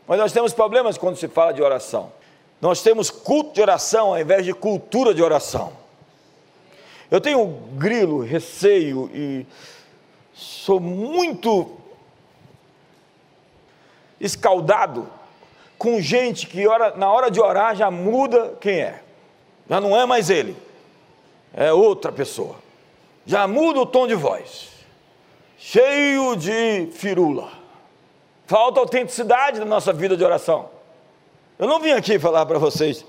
[0.08, 2.12] Mas nós temos problemas quando se fala de oração.
[2.60, 5.79] Nós temos culto de oração ao invés de cultura de oração.
[7.12, 9.46] Eu tenho grilo, receio e
[10.34, 11.72] sou muito
[14.20, 15.10] escaldado
[15.78, 19.02] com gente que ora, na hora de orar já muda quem é.
[19.68, 20.56] Já não é mais ele,
[21.54, 22.56] é outra pessoa.
[23.26, 24.70] Já muda o tom de voz,
[25.58, 27.50] cheio de firula.
[28.46, 30.70] Falta autenticidade na nossa vida de oração.
[31.58, 33.06] Eu não vim aqui falar para vocês,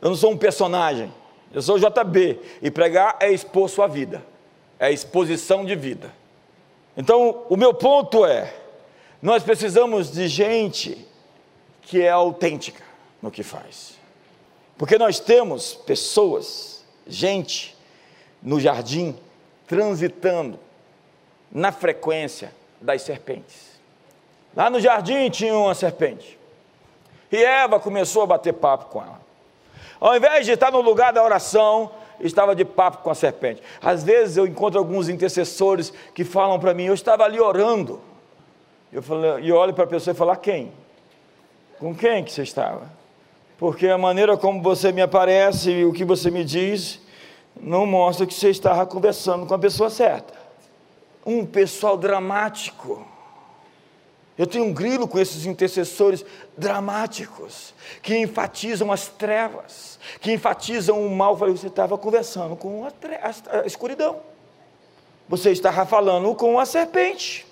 [0.00, 1.12] eu não sou um personagem.
[1.54, 4.24] Eu sou JB e pregar é expor sua vida,
[4.78, 6.12] é exposição de vida.
[6.96, 8.52] Então, o meu ponto é:
[9.22, 11.06] nós precisamos de gente
[11.82, 12.82] que é autêntica
[13.22, 13.96] no que faz.
[14.76, 17.76] Porque nós temos pessoas, gente,
[18.42, 19.16] no jardim,
[19.68, 20.58] transitando
[21.52, 23.74] na frequência das serpentes.
[24.56, 26.36] Lá no jardim tinha uma serpente.
[27.30, 29.23] E Eva começou a bater papo com ela.
[30.04, 31.90] Ao invés de estar no lugar da oração,
[32.20, 33.62] estava de papo com a serpente.
[33.80, 38.02] Às vezes eu encontro alguns intercessores que falam para mim, eu estava ali orando.
[38.92, 40.70] Eu falo, e olho para a pessoa e falo, quem?
[41.78, 42.82] Com quem que você estava?
[43.56, 47.00] Porque a maneira como você me aparece e o que você me diz
[47.58, 50.34] não mostra que você estava conversando com a pessoa certa.
[51.24, 53.06] Um pessoal dramático.
[54.36, 56.24] Eu tenho um grilo com esses intercessores
[56.56, 61.34] dramáticos, que enfatizam as trevas, que enfatizam o mal.
[61.34, 64.20] Eu falei, você estava conversando com a, a, a escuridão.
[65.28, 67.46] Você estava falando com a serpente.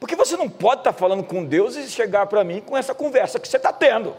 [0.00, 3.38] Porque você não pode estar falando com Deus e chegar para mim com essa conversa
[3.38, 4.16] que você está tendo.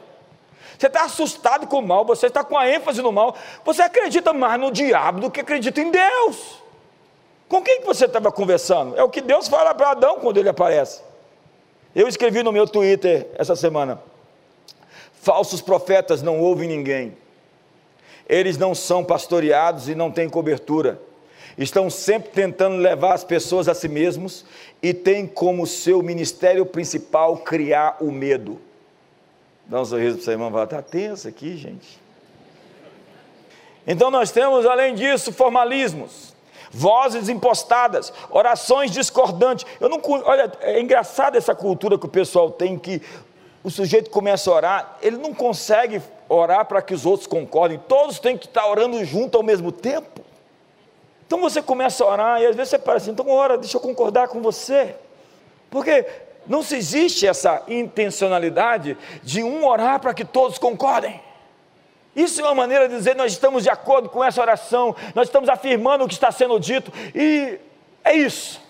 [0.80, 4.32] Você está assustado com o mal, você está com a ênfase no mal, você acredita
[4.32, 6.64] mais no diabo do que acredita em Deus.
[7.50, 8.98] Com quem que você estava conversando?
[8.98, 11.02] É o que Deus fala para Adão quando ele aparece.
[11.96, 14.02] Eu escrevi no meu Twitter essa semana:
[15.22, 17.16] falsos profetas não ouvem ninguém,
[18.28, 21.00] eles não são pastoreados e não têm cobertura,
[21.58, 24.46] estão sempre tentando levar as pessoas a si mesmos
[24.82, 28.60] e têm como seu ministério principal criar o medo.
[29.66, 32.02] Dá um sorriso para você, irmão, fala, está tenso aqui, gente.
[33.86, 36.33] Então nós temos, além disso, formalismos,
[36.74, 39.66] vozes impostadas, orações discordantes.
[39.80, 43.02] Eu não, olha, é engraçado essa cultura que o pessoal tem que
[43.64, 48.20] o sujeito começa a orar, ele não consegue orar para que os outros concordem, todos
[48.20, 50.22] têm que estar orando junto ao mesmo tempo.
[51.26, 53.82] Então você começa a orar e às vezes você parece, assim, então ora, deixa eu
[53.82, 54.96] concordar com você.
[55.70, 56.06] Porque
[56.46, 61.22] não se existe essa intencionalidade de um orar para que todos concordem.
[62.16, 65.50] Isso é uma maneira de dizer nós estamos de acordo com essa oração, nós estamos
[65.50, 67.60] afirmando o que está sendo dito, e
[68.04, 68.62] é isso.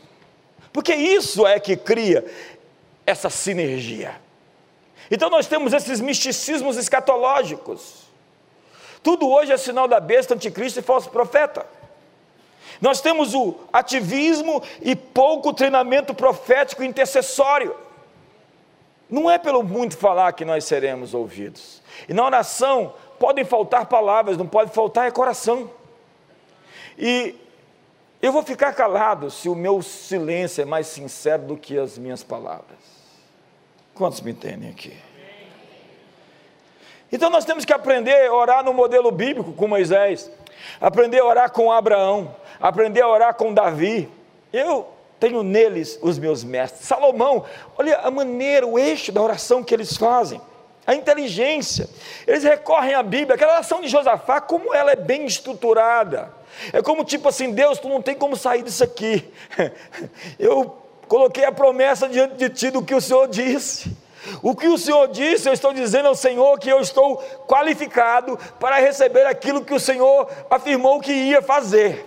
[0.71, 2.25] Porque isso é que cria
[3.05, 4.15] essa sinergia.
[5.11, 8.03] Então nós temos esses misticismos escatológicos.
[9.03, 11.65] Tudo hoje é sinal da besta, anticristo e falso profeta.
[12.81, 17.75] Nós temos o ativismo e pouco treinamento profético intercessório.
[19.09, 21.81] Não é pelo muito falar que nós seremos ouvidos.
[22.07, 22.93] E na oração
[23.23, 25.71] podem faltar palavras, não pode faltar é coração.
[26.99, 27.33] E
[28.21, 32.21] eu vou ficar calado se o meu silêncio é mais sincero do que as minhas
[32.21, 32.77] palavras.
[33.95, 34.93] Quantos me entendem aqui?
[37.09, 40.29] Então nós temos que aprender a orar no modelo bíblico com Moisés,
[40.81, 44.11] aprender a orar com Abraão, aprender a orar com Davi.
[44.51, 46.85] Eu tenho neles os meus mestres.
[46.85, 47.45] Salomão,
[47.77, 50.41] olha a maneira, o eixo da oração que eles fazem,
[50.85, 51.89] a inteligência.
[52.27, 56.33] Eles recorrem à Bíblia, aquela oração de Josafá, como ela é bem estruturada.
[56.71, 59.31] É como tipo assim, Deus, tu não tem como sair disso aqui.
[60.37, 63.95] Eu coloquei a promessa diante de ti do que o Senhor disse.
[64.41, 68.77] O que o Senhor disse, eu estou dizendo ao Senhor que eu estou qualificado para
[68.77, 72.05] receber aquilo que o Senhor afirmou que ia fazer.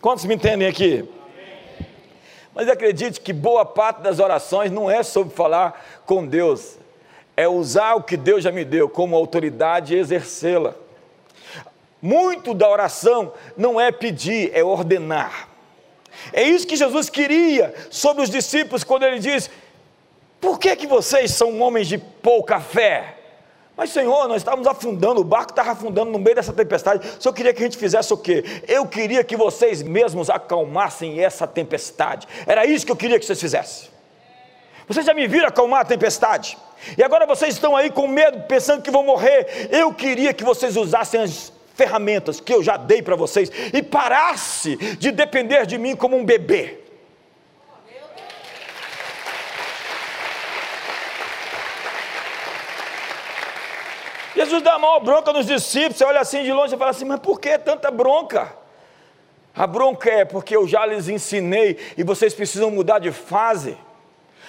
[0.00, 1.08] Quantos me entendem aqui?
[2.52, 6.76] Mas acredite que boa parte das orações não é sobre falar com Deus,
[7.36, 10.74] é usar o que Deus já me deu como autoridade e exercê-la.
[12.00, 15.48] Muito da oração não é pedir, é ordenar.
[16.32, 19.50] É isso que Jesus queria sobre os discípulos quando ele diz:
[20.40, 23.16] Por que que vocês são homens de pouca fé?
[23.76, 27.06] Mas, Senhor, nós estávamos afundando, o barco estava afundando no meio dessa tempestade.
[27.06, 28.42] O Senhor queria que a gente fizesse o quê?
[28.66, 32.26] Eu queria que vocês mesmos acalmassem essa tempestade.
[32.46, 33.95] Era isso que eu queria que vocês fizessem.
[34.88, 36.56] Vocês já me viram acalmar a tempestade?
[36.96, 39.68] E agora vocês estão aí com medo, pensando que vão morrer.
[39.70, 44.76] Eu queria que vocês usassem as ferramentas que eu já dei para vocês e parasse
[44.76, 46.80] de depender de mim como um bebê.
[54.34, 57.06] Jesus dá a maior bronca nos discípulos, você olha assim de longe e fala assim,
[57.06, 58.54] mas por que tanta bronca?
[59.54, 63.78] A bronca é porque eu já lhes ensinei e vocês precisam mudar de fase.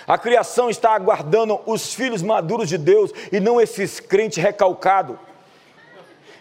[0.08, 5.18] A criação está aguardando os filhos maduros de Deus e não esses crentes recalcados.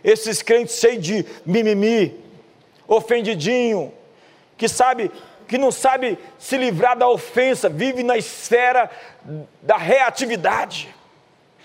[0.04, 2.16] Esses crentes cheios de mimimi,
[2.86, 3.92] ofendidinho,
[4.56, 5.10] que sabe
[5.48, 8.90] que não sabe se livrar da ofensa, vive na esfera
[9.62, 10.94] da reatividade.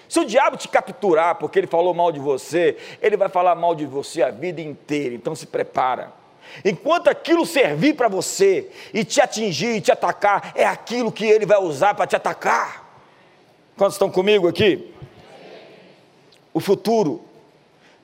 [0.09, 3.73] Se o diabo te capturar porque ele falou mal de você, ele vai falar mal
[3.73, 6.11] de você a vida inteira, então se prepara.
[6.63, 11.45] Enquanto aquilo servir para você e te atingir e te atacar, é aquilo que ele
[11.45, 12.89] vai usar para te atacar.
[13.77, 14.93] Quantos estão comigo aqui?
[16.53, 17.23] O futuro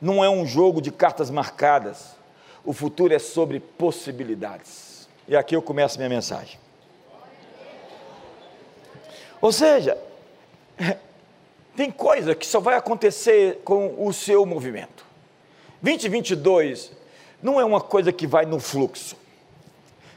[0.02, 2.16] não é um jogo de cartas marcadas.
[2.64, 5.08] O futuro é sobre possibilidades.
[5.28, 6.60] E aqui eu começo minha mensagem.
[9.42, 9.98] Ou seja,
[11.76, 15.06] tem coisa que só vai acontecer com o seu movimento.
[15.82, 16.92] 2022
[17.42, 19.16] não é uma coisa que vai no fluxo,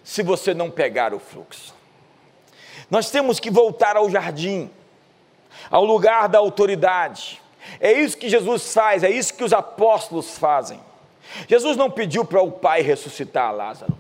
[0.02, 1.74] se você não pegar o fluxo.
[2.90, 4.70] Nós temos que voltar ao jardim,
[5.70, 7.40] ao lugar da autoridade.
[7.78, 10.80] É isso que Jesus faz, é isso que os apóstolos fazem.
[11.46, 13.96] Jesus não pediu para o pai ressuscitar Lázaro.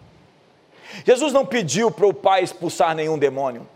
[1.04, 3.68] Jesus não pediu para o pai expulsar nenhum demônio.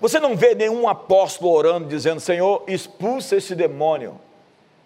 [0.00, 4.20] Você não vê nenhum apóstolo orando dizendo: Senhor, expulsa esse demônio.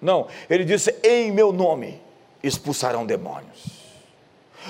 [0.00, 2.00] Não, ele disse: Em meu nome
[2.42, 3.77] expulsarão demônios.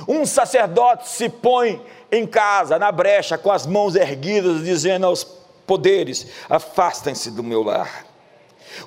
[0.06, 1.80] Um sacerdote se põe
[2.10, 5.24] em casa, na brecha, com as mãos erguidas, dizendo aos
[5.66, 8.06] poderes: Afastem-se do meu lar.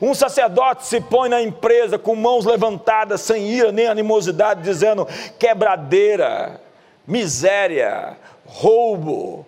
[0.02, 5.08] Um sacerdote se põe na empresa com mãos levantadas, sem ira nem animosidade, dizendo:
[5.38, 6.62] quebradeira,
[7.06, 9.46] miséria, roubo,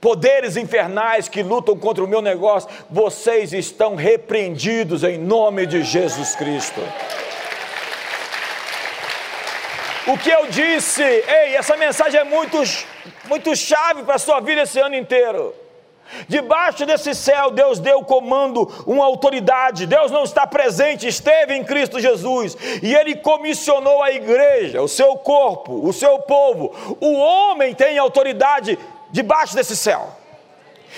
[0.00, 6.34] poderes infernais que lutam contra o meu negócio, vocês estão repreendidos em nome de Jesus
[6.34, 6.80] Cristo.
[10.12, 12.58] O que eu disse, ei, essa mensagem é muito,
[13.28, 15.54] muito chave para a sua vida esse ano inteiro.
[16.26, 19.86] Debaixo desse céu, Deus deu comando, uma autoridade.
[19.86, 22.56] Deus não está presente, esteve em Cristo Jesus.
[22.82, 26.74] E Ele comissionou a igreja, o seu corpo, o seu povo.
[27.00, 28.76] O homem tem autoridade
[29.12, 30.16] debaixo desse céu.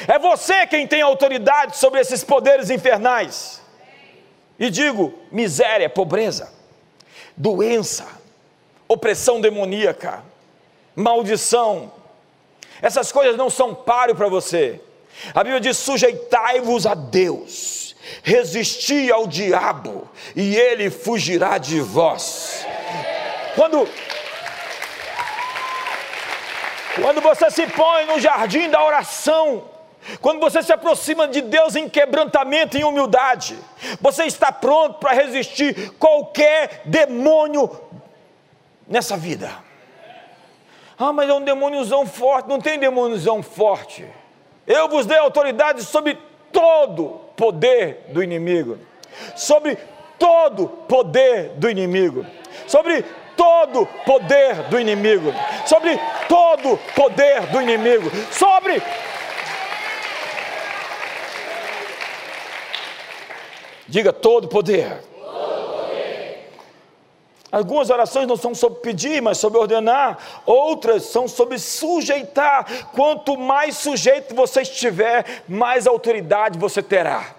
[0.09, 3.61] É você quem tem autoridade sobre esses poderes infernais.
[4.59, 6.51] E digo: miséria, pobreza,
[7.37, 8.22] doença,
[8.93, 10.23] opressão demoníaca,
[10.95, 11.93] maldição.
[12.81, 14.81] Essas coisas não são páreo para você.
[15.35, 22.67] A Bíblia diz: sujeitai-vos a Deus, resisti ao diabo, e ele fugirá de vós.
[23.55, 23.89] Quando,
[27.01, 29.65] quando você se põe no jardim da oração,
[30.21, 33.57] quando você se aproxima de Deus em quebrantamento, em humildade,
[34.01, 37.71] você está pronto para resistir qualquer demônio
[38.87, 39.51] nessa vida.
[40.99, 42.49] Ah, mas é um demôniozão forte.
[42.49, 44.07] Não tem demôniozão forte.
[44.67, 46.19] Eu vos dei autoridade sobre
[46.53, 48.79] todo poder do inimigo,
[49.35, 49.77] sobre
[50.19, 52.25] todo poder do inimigo,
[52.67, 53.03] sobre
[53.37, 55.33] todo poder do inimigo,
[55.67, 58.81] sobre todo poder do inimigo, sobre
[63.93, 65.12] Diga todo poder.
[67.53, 70.17] Algumas orações não são sobre pedir, mas sobre ordenar.
[70.47, 72.89] Outras são sobre sujeitar.
[72.95, 77.35] Quanto mais sujeito você estiver, mais autoridade você terá.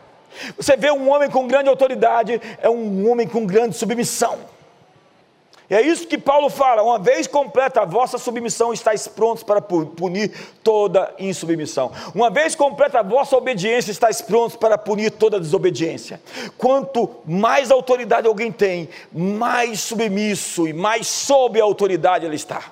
[0.56, 4.53] Você vê um homem com grande autoridade, é um homem com grande submissão.
[5.70, 9.62] E é isso que Paulo fala: uma vez completa a vossa submissão, estáis prontos para
[9.62, 10.32] punir
[10.64, 11.92] toda insubmissão.
[12.14, 16.22] Uma vez completa a vossa obediência, estáis prontos para punir toda desobediência.
[16.58, 22.72] Quanto mais autoridade alguém tem, mais submisso e mais sob a autoridade ele está.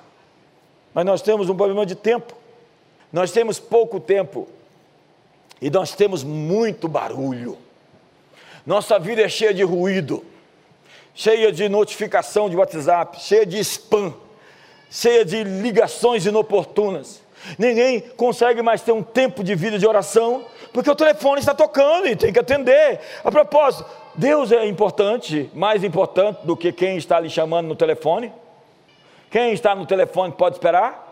[0.94, 2.34] Mas nós temos um problema de tempo.
[3.12, 4.48] Nós temos pouco tempo
[5.60, 7.58] e nós temos muito barulho.
[8.66, 10.24] Nossa vida é cheia de ruído
[11.14, 14.14] cheia de notificação de WhatsApp, cheia de spam,
[14.90, 17.22] cheia de ligações inoportunas.
[17.58, 22.06] Ninguém consegue mais ter um tempo de vida de oração, porque o telefone está tocando
[22.06, 23.00] e tem que atender.
[23.24, 23.84] A propósito,
[24.14, 28.32] Deus é importante, mais importante do que quem está lhe chamando no telefone?
[29.30, 31.10] Quem está no telefone pode esperar?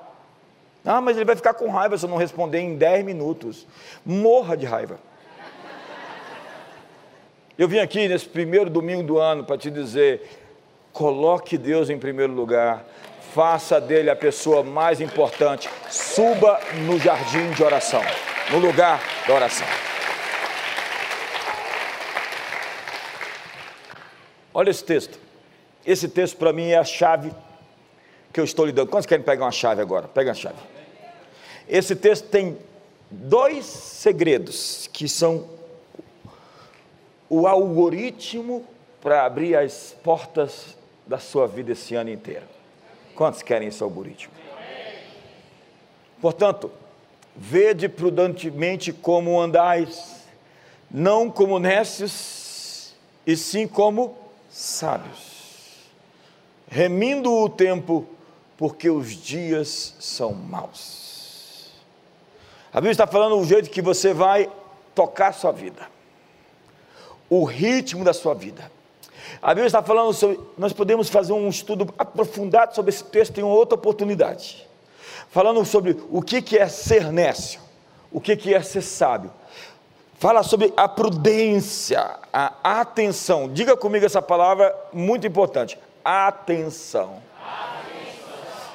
[0.84, 3.66] Ah, mas ele vai ficar com raiva se eu não responder em 10 minutos.
[4.04, 4.98] Morra de raiva.
[7.60, 10.22] Eu vim aqui nesse primeiro domingo do ano para te dizer:
[10.94, 12.86] coloque Deus em primeiro lugar,
[13.34, 18.00] faça dele a pessoa mais importante, suba no jardim de oração,
[18.50, 18.98] no lugar
[19.28, 19.66] da oração.
[24.54, 25.18] Olha esse texto.
[25.84, 27.30] Esse texto para mim é a chave
[28.32, 28.88] que eu estou lhe dando.
[28.88, 30.08] Quantos querem pegar uma chave agora?
[30.08, 30.56] Pega a chave.
[31.68, 32.56] Esse texto tem
[33.10, 35.59] dois segredos que são
[37.30, 38.66] o algoritmo
[39.00, 40.76] para abrir as portas
[41.06, 42.44] da sua vida esse ano inteiro.
[43.14, 44.34] Quantos querem esse algoritmo?
[46.20, 46.70] Portanto,
[47.34, 50.26] vede prudentemente como andais,
[50.90, 54.18] não como nécios, e sim como
[54.50, 55.88] sábios,
[56.68, 58.04] remindo o tempo,
[58.56, 61.70] porque os dias são maus.
[62.72, 64.50] A Bíblia está falando o jeito que você vai
[64.94, 65.99] tocar sua vida
[67.30, 68.70] o ritmo da sua vida.
[69.40, 70.38] A Bíblia está falando sobre.
[70.58, 74.68] Nós podemos fazer um estudo aprofundado sobre esse texto em outra oportunidade.
[75.30, 77.60] Falando sobre o que é ser nécio,
[78.10, 79.30] o que é ser sábio.
[80.18, 83.48] Fala sobre a prudência, a atenção.
[83.48, 87.22] Diga comigo essa palavra muito importante: atenção.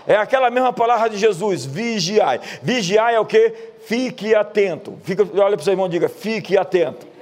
[0.08, 2.40] É aquela mesma palavra de Jesus, vigiai.
[2.62, 3.54] Vigiai é o que?
[3.86, 4.98] Fique atento.
[5.04, 7.15] Fica, olha para o seu irmão e diga: fique atento.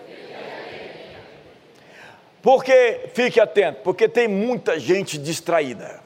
[2.43, 6.01] Porque, fique atento, porque tem muita gente distraída.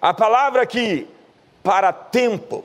[0.00, 1.08] A palavra que
[1.64, 2.64] para tempo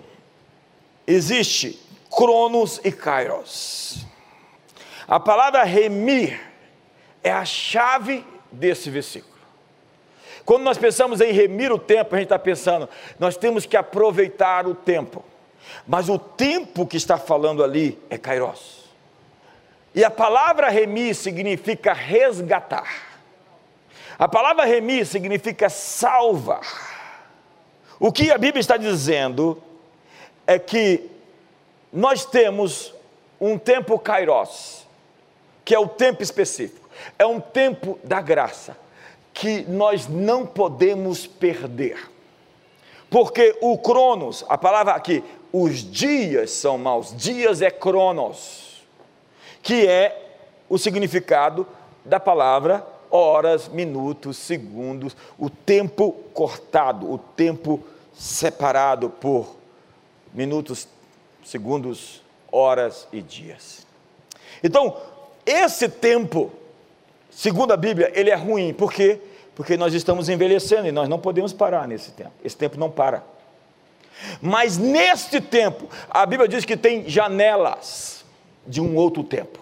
[1.08, 1.80] existe
[2.16, 4.06] Cronos e Kairos.
[5.08, 6.40] A palavra remir
[7.24, 9.34] é a chave desse versículo.
[10.46, 12.88] Quando nós pensamos em remir o tempo, a gente está pensando,
[13.20, 15.26] nós temos que aproveitar o tempo.
[15.88, 18.85] Mas o tempo que está falando ali é Kairos.
[19.96, 23.16] E a palavra remir significa resgatar.
[24.20, 26.66] A palavra remir significa salvar.
[27.98, 29.64] O que a Bíblia está dizendo
[30.46, 31.10] é que
[31.94, 32.94] nós temos
[33.40, 34.86] um tempo kairos,
[35.64, 38.78] que é o tempo específico, é um tempo da graça,
[39.34, 42.12] que nós não podemos perder.
[43.10, 45.24] Porque o cronos, a palavra aqui,
[45.54, 48.65] os dias são maus, dias é cronos,
[49.66, 50.16] que é
[50.70, 51.68] o significado
[52.06, 59.56] da palavra horas, minutos, segundos, o tempo cortado, o tempo separado por
[60.32, 60.88] minutos,
[61.44, 63.88] segundos, horas e dias.
[64.64, 64.96] Então,
[65.44, 66.52] esse tempo,
[67.32, 69.20] segundo a Bíblia, ele é ruim, por quê?
[69.56, 72.34] Porque nós estamos envelhecendo e nós não podemos parar nesse tempo.
[72.44, 73.24] Esse tempo não para.
[74.40, 78.15] Mas neste tempo, a Bíblia diz que tem janelas
[78.66, 79.60] de um outro tempo.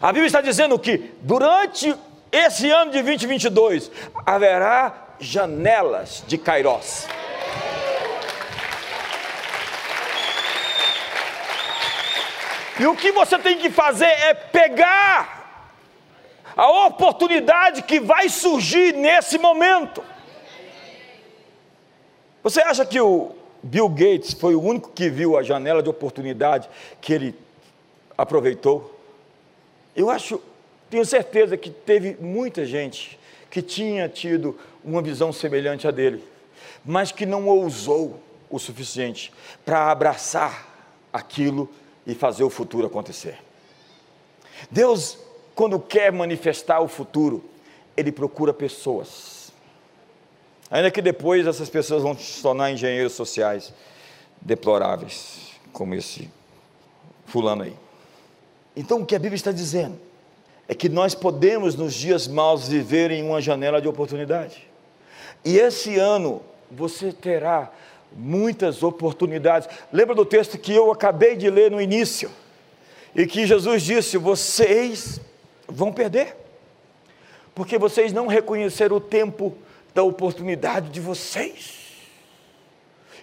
[0.00, 1.94] A Bíblia está dizendo que durante
[2.30, 3.90] esse ano de 2022
[4.26, 7.06] haverá janelas de Kairos.
[12.78, 15.36] E o que você tem que fazer é pegar
[16.54, 20.04] a oportunidade que vai surgir nesse momento.
[22.42, 23.34] Você acha que o
[23.66, 26.68] Bill Gates foi o único que viu a janela de oportunidade
[27.00, 27.34] que ele
[28.16, 28.98] aproveitou?
[29.94, 30.40] Eu acho,
[30.88, 33.18] tenho certeza que teve muita gente
[33.50, 36.22] que tinha tido uma visão semelhante à dele,
[36.84, 39.32] mas que não ousou o suficiente
[39.64, 41.68] para abraçar aquilo
[42.06, 43.38] e fazer o futuro acontecer.
[44.70, 45.18] Deus,
[45.56, 47.44] quando quer manifestar o futuro,
[47.96, 49.35] Ele procura pessoas.
[50.70, 53.72] Ainda que depois essas pessoas vão se tornar engenheiros sociais
[54.40, 56.30] deploráveis, como esse
[57.26, 57.76] fulano aí.
[58.74, 59.98] Então, o que a Bíblia está dizendo
[60.68, 64.68] é que nós podemos, nos dias maus, viver em uma janela de oportunidade.
[65.44, 67.70] E esse ano você terá
[68.12, 69.68] muitas oportunidades.
[69.92, 72.30] Lembra do texto que eu acabei de ler no início?
[73.14, 75.20] E que Jesus disse: vocês
[75.68, 76.36] vão perder,
[77.54, 79.56] porque vocês não reconheceram o tempo
[79.96, 81.72] da oportunidade de vocês.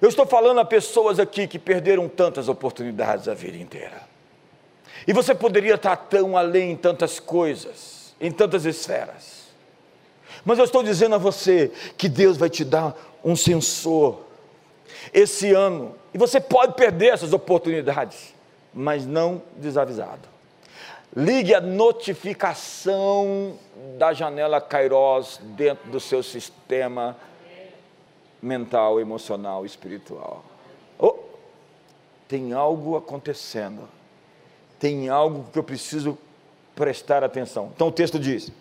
[0.01, 4.01] Eu estou falando a pessoas aqui que perderam tantas oportunidades a vida inteira.
[5.07, 9.43] E você poderia estar tão além em tantas coisas, em tantas esferas.
[10.43, 14.21] Mas eu estou dizendo a você que Deus vai te dar um sensor
[15.13, 15.95] esse ano.
[16.11, 18.33] E você pode perder essas oportunidades,
[18.73, 20.32] mas não desavisado.
[21.15, 23.59] Ligue a notificação
[23.97, 27.15] da janela Kairos dentro do seu sistema
[28.41, 30.43] mental, emocional, espiritual.
[30.97, 31.15] Oh,
[32.27, 33.87] tem algo acontecendo.
[34.79, 36.17] Tem algo que eu preciso
[36.75, 37.71] prestar atenção.
[37.75, 38.51] Então o texto diz: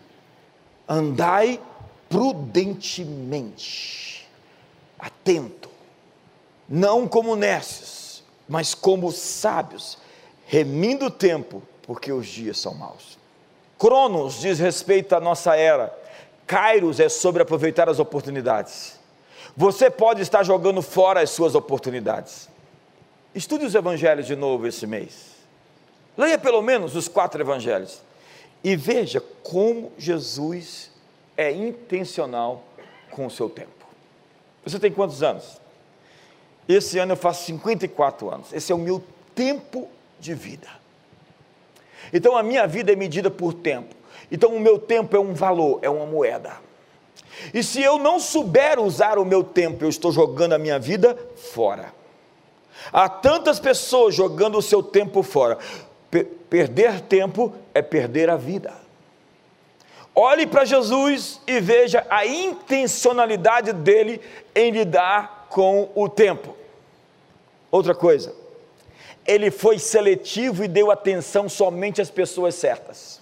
[0.87, 1.59] andai
[2.07, 4.29] prudentemente,
[4.99, 5.73] atento
[6.67, 9.97] não como nesses, mas como sábios,
[10.45, 13.17] remindo o tempo, porque os dias são maus.
[13.77, 15.93] Cronos diz respeito à nossa era,
[16.47, 18.99] Kairos é sobre aproveitar as oportunidades.
[19.55, 22.49] Você pode estar jogando fora as suas oportunidades.
[23.35, 25.33] Estude os evangelhos de novo esse mês.
[26.17, 28.01] Leia pelo menos os quatro evangelhos
[28.63, 30.91] e veja como Jesus
[31.35, 32.63] é intencional
[33.11, 33.69] com o seu tempo.
[34.63, 35.59] Você tem quantos anos?
[36.67, 38.53] Esse ano eu faço 54 anos.
[38.53, 39.03] Esse é o meu
[39.35, 40.82] tempo de vida.
[42.11, 43.95] Então a minha vida é medida por tempo.
[44.31, 46.53] Então o meu tempo é um valor, é uma moeda.
[47.53, 51.17] E se eu não souber usar o meu tempo, eu estou jogando a minha vida
[51.35, 51.93] fora.
[52.91, 55.57] Há tantas pessoas jogando o seu tempo fora.
[56.49, 58.73] perder tempo é perder a vida.
[60.15, 64.21] Olhe para Jesus e veja a intencionalidade dele
[64.53, 66.55] em lidar com o tempo.
[67.71, 68.35] Outra coisa,
[69.25, 73.21] ele foi seletivo e deu atenção somente às pessoas certas.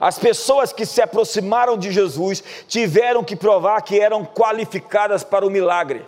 [0.00, 5.50] As pessoas que se aproximaram de Jesus tiveram que provar que eram qualificadas para o
[5.50, 6.04] milagre.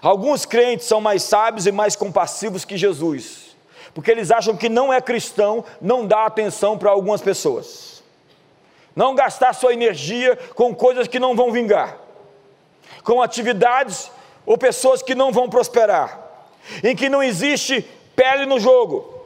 [0.00, 3.56] Alguns crentes são mais sábios e mais compassivos que Jesus,
[3.92, 8.04] Porque eles acham que não é cristão, não dá atenção para algumas pessoas.
[8.94, 11.98] Não gastar sua energia com coisas que não vão vingar,
[13.02, 14.10] com atividades
[14.46, 16.19] ou pessoas que não vão prosperar,
[16.82, 17.84] em que não existe
[18.14, 19.20] pele no jogo.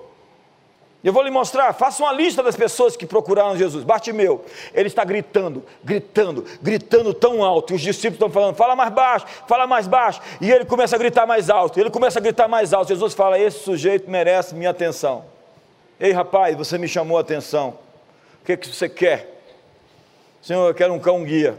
[1.04, 3.84] Eu vou lhe mostrar, faça uma lista das pessoas que procuraram Jesus.
[3.84, 7.74] Bartimeu, ele está gritando, gritando, gritando tão alto.
[7.74, 10.22] E os discípulos estão falando, fala mais baixo, fala mais baixo.
[10.40, 12.88] E ele começa a gritar mais alto, ele começa a gritar mais alto.
[12.88, 15.26] Jesus fala: Esse sujeito merece minha atenção.
[16.00, 17.78] Ei, rapaz, você me chamou a atenção.
[18.42, 19.42] O que, que você quer?
[20.40, 21.58] Senhor, eu quero um cão guia.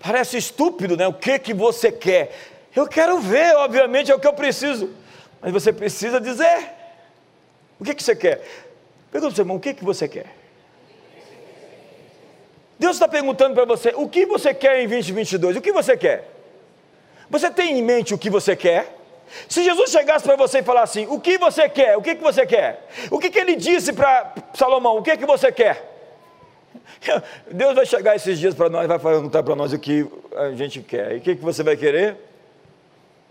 [0.00, 1.06] Parece estúpido, né?
[1.06, 2.32] O que, que você quer?
[2.74, 4.90] Eu quero ver, obviamente, é o que eu preciso.
[5.40, 6.70] Mas você precisa dizer.
[7.80, 8.42] O que, que você quer?
[9.10, 10.26] Pergunta para o seu irmão, o que, que você quer?
[12.78, 15.56] Deus está perguntando para você, o que você quer em 2022?
[15.56, 16.30] O que você quer?
[17.30, 18.94] Você tem em mente o que você quer?
[19.48, 21.96] Se Jesus chegasse para você e falasse assim, o que você quer?
[21.96, 22.86] O que, que você quer?
[23.10, 24.98] O que, que ele disse para Salomão?
[24.98, 25.95] O que, que você quer?
[27.50, 30.52] Deus vai chegar esses dias para nós e vai perguntar para nós o que a
[30.52, 31.14] gente quer.
[31.14, 32.16] E o que, que você vai querer?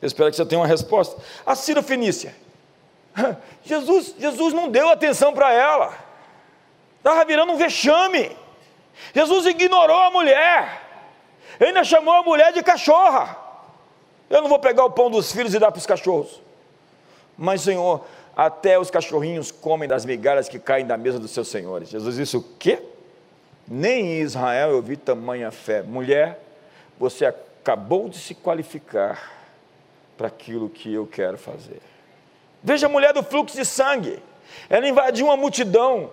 [0.02, 1.22] Eu espero que você tenha uma resposta.
[1.46, 2.36] A Ciro Fenícia.
[3.64, 5.98] Jesus, Jesus não deu atenção para ela.
[6.98, 8.36] Estava virando um vexame.
[9.14, 10.82] Jesus ignorou a mulher.
[11.60, 13.38] Ainda chamou a mulher de cachorra.
[14.30, 16.42] Eu não vou pegar o pão dos filhos e dar para os cachorros.
[17.38, 21.90] Mas, Senhor, até os cachorrinhos comem das migalhas que caem da mesa dos seus senhores.
[21.90, 22.82] Jesus disse o quê?
[23.68, 25.82] Nem em Israel eu vi tamanha fé.
[25.82, 26.40] Mulher,
[27.00, 29.32] você acabou de se qualificar
[30.18, 31.82] para aquilo que eu quero fazer.
[32.64, 34.20] Veja a mulher do fluxo de sangue,
[34.70, 36.10] ela invadiu uma multidão,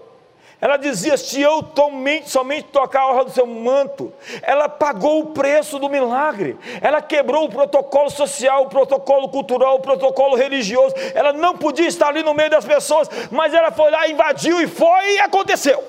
[0.60, 5.26] ela dizia: Se eu somente, somente tocar a orla do seu manto, ela pagou o
[5.26, 10.94] preço do milagre, ela quebrou o protocolo social, o protocolo cultural, o protocolo religioso.
[11.14, 14.66] Ela não podia estar ali no meio das pessoas, mas ela foi lá, invadiu e
[14.66, 15.82] foi e aconteceu.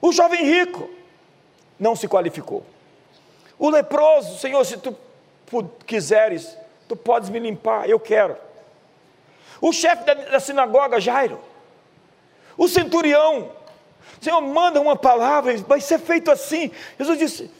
[0.00, 0.88] O jovem rico
[1.78, 2.64] não se qualificou.
[3.58, 4.96] O leproso, Senhor, se tu
[5.86, 8.36] quiseres, tu podes me limpar, eu quero.
[9.60, 11.40] O chefe da, sinagoga, Jairo,
[12.56, 13.50] o centurião,
[14.20, 16.70] Senhor, manda uma palavra, vai ser feito assim.
[16.96, 17.50] Jesus disse: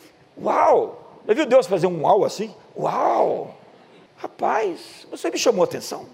[0.40, 1.20] Uau!
[1.26, 2.54] Já viu Deus fazer um uau assim?
[2.76, 3.54] Uau!
[4.16, 6.06] Rapaz, você me chamou a atenção.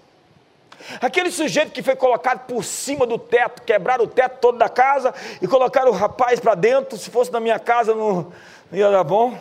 [1.01, 5.13] Aquele sujeito que foi colocado por cima do teto, quebraram o teto todo da casa
[5.41, 6.97] e colocaram o rapaz para dentro.
[6.97, 8.31] Se fosse na minha casa, não
[8.71, 9.37] ia dar bom.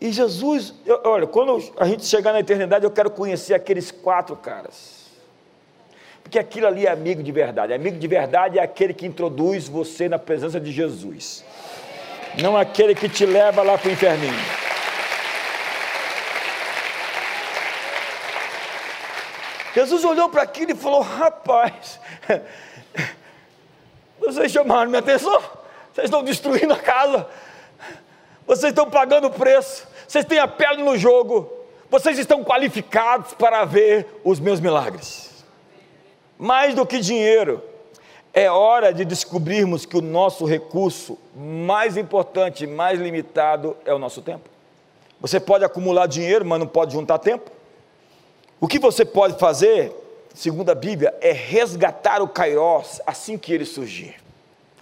[0.00, 4.34] E Jesus, eu, olha, quando a gente chegar na eternidade, eu quero conhecer aqueles quatro
[4.34, 5.02] caras.
[6.22, 7.72] Porque aquilo ali é amigo de verdade.
[7.72, 11.44] Amigo de verdade é aquele que introduz você na presença de Jesus.
[12.40, 14.34] Não aquele que te leva lá para o inferninho.
[19.74, 21.98] Jesus olhou para aquilo e falou: Rapaz,
[24.20, 25.40] vocês chamaram minha atenção,
[25.92, 27.26] vocês estão destruindo a casa,
[28.46, 31.50] vocês estão pagando o preço, vocês têm a pele no jogo,
[31.90, 35.44] vocês estão qualificados para ver os meus milagres.
[36.38, 37.62] Mais do que dinheiro,
[38.34, 44.22] é hora de descobrirmos que o nosso recurso mais importante, mais limitado é o nosso
[44.22, 44.48] tempo.
[45.20, 47.50] Você pode acumular dinheiro, mas não pode juntar tempo.
[48.62, 49.92] O que você pode fazer,
[50.32, 54.14] segundo a Bíblia, é resgatar o Kairos assim que ele surgir.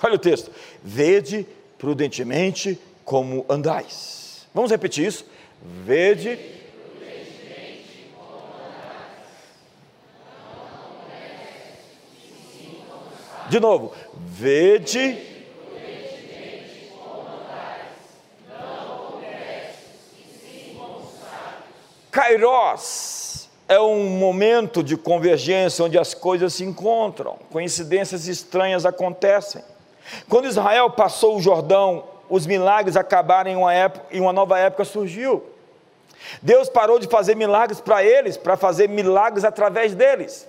[0.03, 0.51] Olha o texto:
[0.85, 1.47] vede
[1.79, 4.47] prudentemente como andais.
[4.53, 5.25] Vamos repetir isso?
[5.63, 6.39] Vede.
[13.49, 15.27] De novo, vede.
[22.11, 23.20] Kairos
[23.71, 29.63] é um momento de convergência onde as coisas se encontram, coincidências estranhas acontecem.
[30.29, 34.85] Quando Israel passou o Jordão os milagres acabaram em uma, época, em uma nova época
[34.85, 35.45] surgiu.
[36.41, 40.49] Deus parou de fazer milagres para eles, para fazer milagres através deles.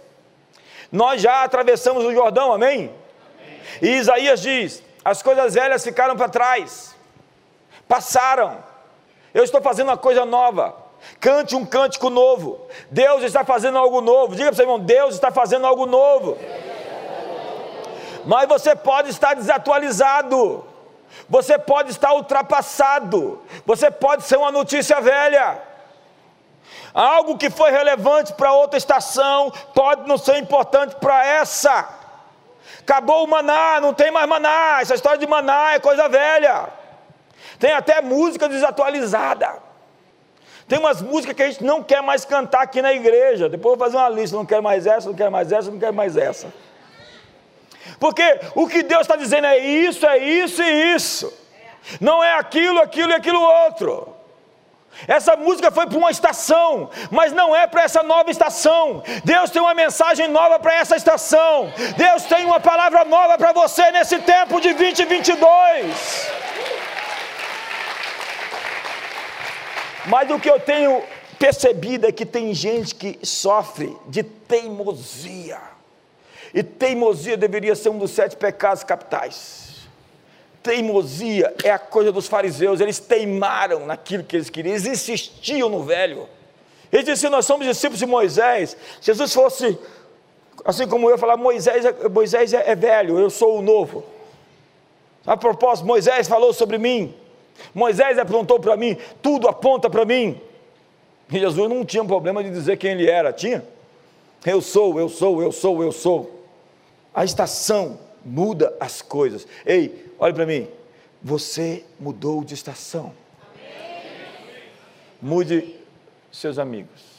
[0.91, 2.91] Nós já atravessamos o Jordão, amém?
[3.39, 3.59] amém?
[3.81, 6.95] E Isaías diz: as coisas velhas ficaram para trás,
[7.87, 8.57] passaram.
[9.33, 10.80] Eu estou fazendo uma coisa nova.
[11.19, 12.65] Cante um cântico novo.
[12.89, 14.35] Deus está fazendo algo novo.
[14.35, 16.37] Diga para seu irmão: Deus está fazendo algo novo.
[18.25, 20.65] Mas você pode estar desatualizado.
[21.29, 25.61] Você pode estar ultrapassado, você pode ser uma notícia velha.
[26.93, 31.87] Algo que foi relevante para outra estação pode não ser importante para essa.
[32.79, 34.79] Acabou o maná, não tem mais maná.
[34.81, 36.69] Essa história de maná é coisa velha.
[37.59, 39.70] Tem até música desatualizada.
[40.71, 43.49] Tem umas músicas que a gente não quer mais cantar aqui na igreja.
[43.49, 45.77] Depois eu vou fazer uma lista, não quero mais essa, não quero mais essa, não
[45.77, 46.47] quero mais essa.
[47.99, 51.33] Porque o que Deus está dizendo é isso, é isso e isso.
[51.99, 54.15] Não é aquilo, aquilo e aquilo outro.
[55.05, 59.03] Essa música foi para uma estação, mas não é para essa nova estação.
[59.25, 61.69] Deus tem uma mensagem nova para essa estação.
[61.97, 66.50] Deus tem uma palavra nova para você nesse tempo de 2022.
[70.07, 71.03] Mas o que eu tenho
[71.37, 75.59] percebido é que tem gente que sofre de teimosia.
[76.53, 79.87] E teimosia deveria ser um dos sete pecados capitais.
[80.61, 85.83] Teimosia é a coisa dos fariseus, eles teimaram naquilo que eles queriam, eles insistiam no
[85.83, 86.27] velho.
[86.91, 88.75] Eles diziam: Nós somos discípulos de Moisés.
[89.01, 89.77] Jesus fosse,
[90.65, 94.03] assim como eu, falar: Moisés, é, Moisés é, é velho, eu sou o novo.
[95.25, 97.15] A propósito, Moisés falou sobre mim,
[97.73, 100.39] Moisés apontou para mim, tudo aponta para mim.
[101.31, 103.63] E Jesus não tinha problema de dizer quem ele era, tinha?
[104.45, 106.45] Eu sou, eu sou, eu sou, eu sou.
[107.13, 109.47] A estação muda as coisas.
[109.65, 110.67] Ei, olhe para mim.
[111.21, 113.13] Você mudou de estação.
[115.21, 115.75] Mude
[116.31, 117.11] seus amigos.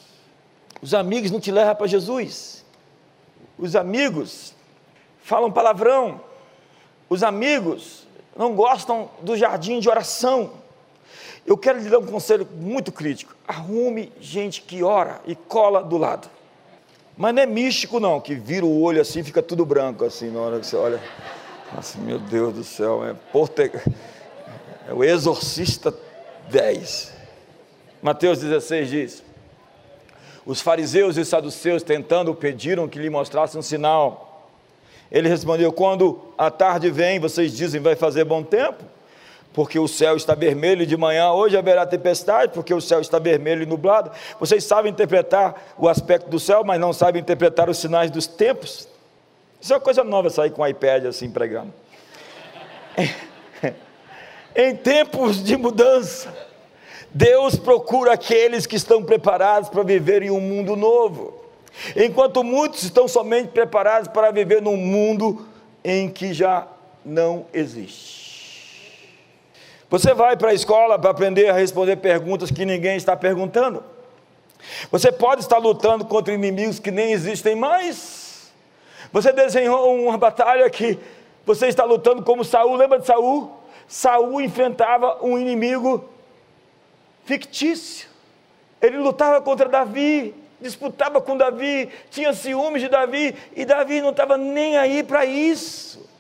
[0.80, 2.64] Os amigos não te levam para Jesus.
[3.56, 4.54] Os amigos
[5.22, 6.20] falam palavrão.
[7.08, 8.01] Os amigos
[8.36, 10.52] não gostam do jardim de oração.
[11.46, 13.34] Eu quero lhe dar um conselho muito crítico.
[13.46, 16.28] Arrume gente que ora e cola do lado.
[17.16, 20.40] Mas não é místico, não, que vira o olho assim fica tudo branco, assim, na
[20.40, 21.00] hora que você olha.
[21.74, 23.70] Nossa, meu Deus do céu, é, Porte...
[24.88, 25.94] é o Exorcista
[26.50, 27.12] 10.
[28.00, 29.24] Mateus 16 diz:
[30.44, 34.31] Os fariseus e saduceus, tentando, pediram que lhe mostrasse um sinal.
[35.12, 38.82] Ele respondeu: Quando a tarde vem, vocês dizem vai fazer bom tempo?
[39.52, 43.62] porque o céu está vermelho de manhã, hoje haverá tempestade, porque o céu está vermelho
[43.62, 44.10] e nublado.
[44.40, 48.88] Vocês sabem interpretar o aspecto do céu, mas não sabem interpretar os sinais dos tempos.
[49.60, 51.72] Isso é uma coisa nova sair com o iPad assim pregando.
[54.56, 56.34] em tempos de mudança,
[57.10, 61.41] Deus procura aqueles que estão preparados para viver em um mundo novo,
[61.96, 65.46] enquanto muitos estão somente preparados para viver num mundo
[65.84, 66.66] em que já
[67.04, 68.22] não existe.
[69.90, 73.84] Você vai para a escola para aprender a responder perguntas que ninguém está perguntando.
[74.90, 78.50] Você pode estar lutando contra inimigos que nem existem mais.
[79.12, 80.98] Você desenhou uma batalha que
[81.44, 82.76] você está lutando como Saul.
[82.76, 83.52] Lembra de Saul?
[83.86, 86.08] Saul enfrentava um inimigo
[87.24, 88.08] fictício.
[88.80, 94.38] Ele lutava contra Davi, disputava com Davi, tinha ciúmes de Davi, e Davi não estava
[94.38, 96.10] nem aí para isso.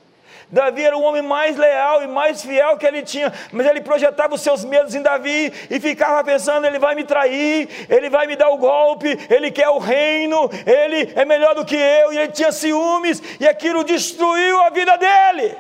[0.52, 4.34] Davi era o homem mais leal e mais fiel que ele tinha, mas ele projetava
[4.34, 8.36] os seus medos em Davi e ficava pensando: ele vai me trair, ele vai me
[8.36, 12.32] dar o golpe, ele quer o reino, ele é melhor do que eu, e ele
[12.32, 15.56] tinha ciúmes, e aquilo destruiu a vida dele.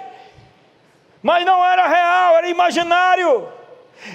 [1.22, 3.48] Mas não era real, era imaginário.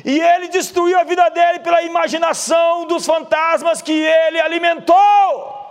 [0.04, 5.66] E ele destruiu a vida dele pela imaginação dos fantasmas que ele alimentou.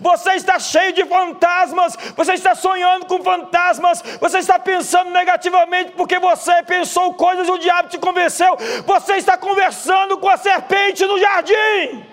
[0.00, 6.18] Você está cheio de fantasmas, você está sonhando com fantasmas, você está pensando negativamente porque
[6.18, 8.56] você pensou coisas o diabo te convenceu.
[8.86, 12.06] Você está conversando com a serpente no jardim.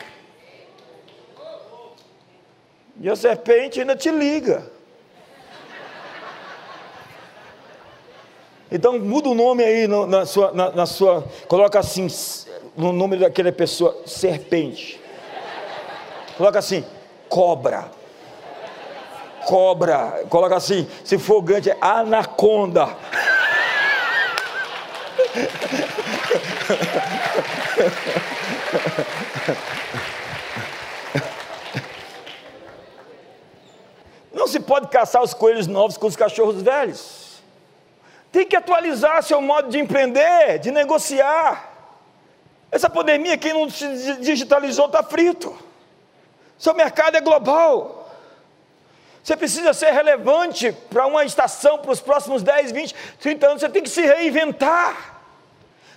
[3.02, 4.79] E a serpente ainda te liga.
[8.72, 11.24] Então muda o nome aí no, na, sua, na, na sua.
[11.48, 12.08] Coloca assim,
[12.78, 15.02] no nome daquela pessoa, serpente.
[16.38, 16.86] Coloca assim,
[17.28, 17.90] cobra.
[19.46, 22.96] Cobra, coloca assim, se for grande é anaconda.
[34.32, 37.29] Não se pode caçar os coelhos novos com os cachorros velhos.
[38.32, 41.70] Tem que atualizar seu modo de empreender, de negociar.
[42.72, 45.58] Essa pandemia, quem não se digitalizou está frito.
[46.58, 48.00] Seu mercado é global.
[49.24, 53.62] Você precisa ser relevante para uma estação, para os próximos 10, 20, 30 anos.
[53.62, 55.22] Você tem que se reinventar.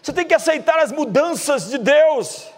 [0.02, 2.48] Você tem que aceitar as mudanças de Deus.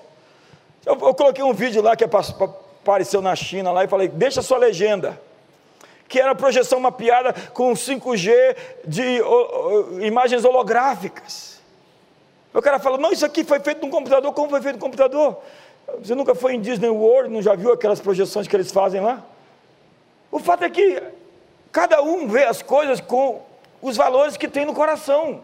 [0.87, 4.43] Eu, eu coloquei um vídeo lá que apareceu na China lá e falei: deixa a
[4.43, 5.21] sua legenda.
[6.09, 11.61] Que era projeção mapeada com 5G de o, o, imagens holográficas.
[12.53, 14.33] O cara fala: não, isso aqui foi feito num computador.
[14.33, 15.39] Como foi feito no computador?
[15.99, 19.25] Você nunca foi em Disney World, não já viu aquelas projeções que eles fazem lá?
[20.31, 21.03] O fato é que
[21.71, 23.43] cada um vê as coisas com
[23.83, 25.43] os valores que tem no coração.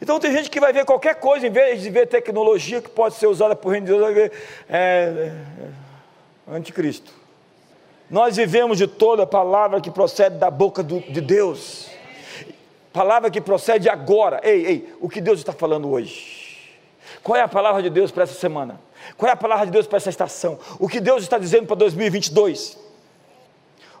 [0.00, 3.14] Então tem gente que vai ver qualquer coisa, em vez de ver tecnologia que pode
[3.14, 4.32] ser usada por reino de Deus, vai ver
[4.68, 5.32] é,
[6.48, 7.12] é, anticristo.
[8.10, 11.90] Nós vivemos de toda palavra que procede da boca do, de Deus.
[12.92, 14.40] Palavra que procede agora.
[14.42, 16.38] Ei, ei, o que Deus está falando hoje?
[17.22, 18.80] Qual é a palavra de Deus para essa semana?
[19.16, 20.58] Qual é a palavra de Deus para essa estação?
[20.78, 22.78] O que Deus está dizendo para 2022?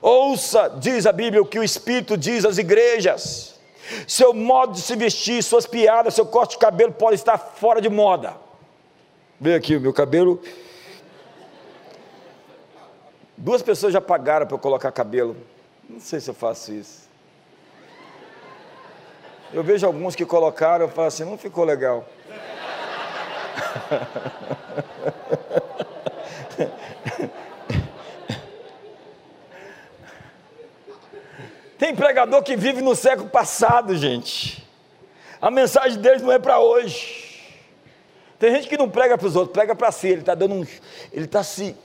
[0.00, 3.58] Ouça, diz a Bíblia, o que o Espírito diz às igrejas.
[4.06, 7.88] Seu modo de se vestir, suas piadas, seu corte de cabelo pode estar fora de
[7.88, 8.36] moda.
[9.40, 10.40] Vem aqui, o meu cabelo.
[13.40, 15.36] Duas pessoas já pagaram para eu colocar cabelo.
[15.88, 17.08] Não sei se eu faço isso.
[19.52, 22.04] Eu vejo alguns que colocaram, eu falo assim, não ficou legal.
[31.78, 34.68] Tem pregador que vive no século passado, gente.
[35.40, 37.54] A mensagem deles não é para hoje.
[38.36, 40.08] Tem gente que não prega para os outros, prega para si.
[40.08, 40.66] Ele está dando um,
[41.12, 41.76] ele está se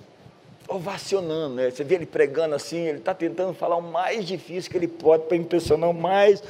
[0.74, 1.70] ovacionando, né?
[1.70, 5.26] Você vê ele pregando assim, ele está tentando falar o mais difícil que ele pode
[5.26, 6.44] para impressionar o mais.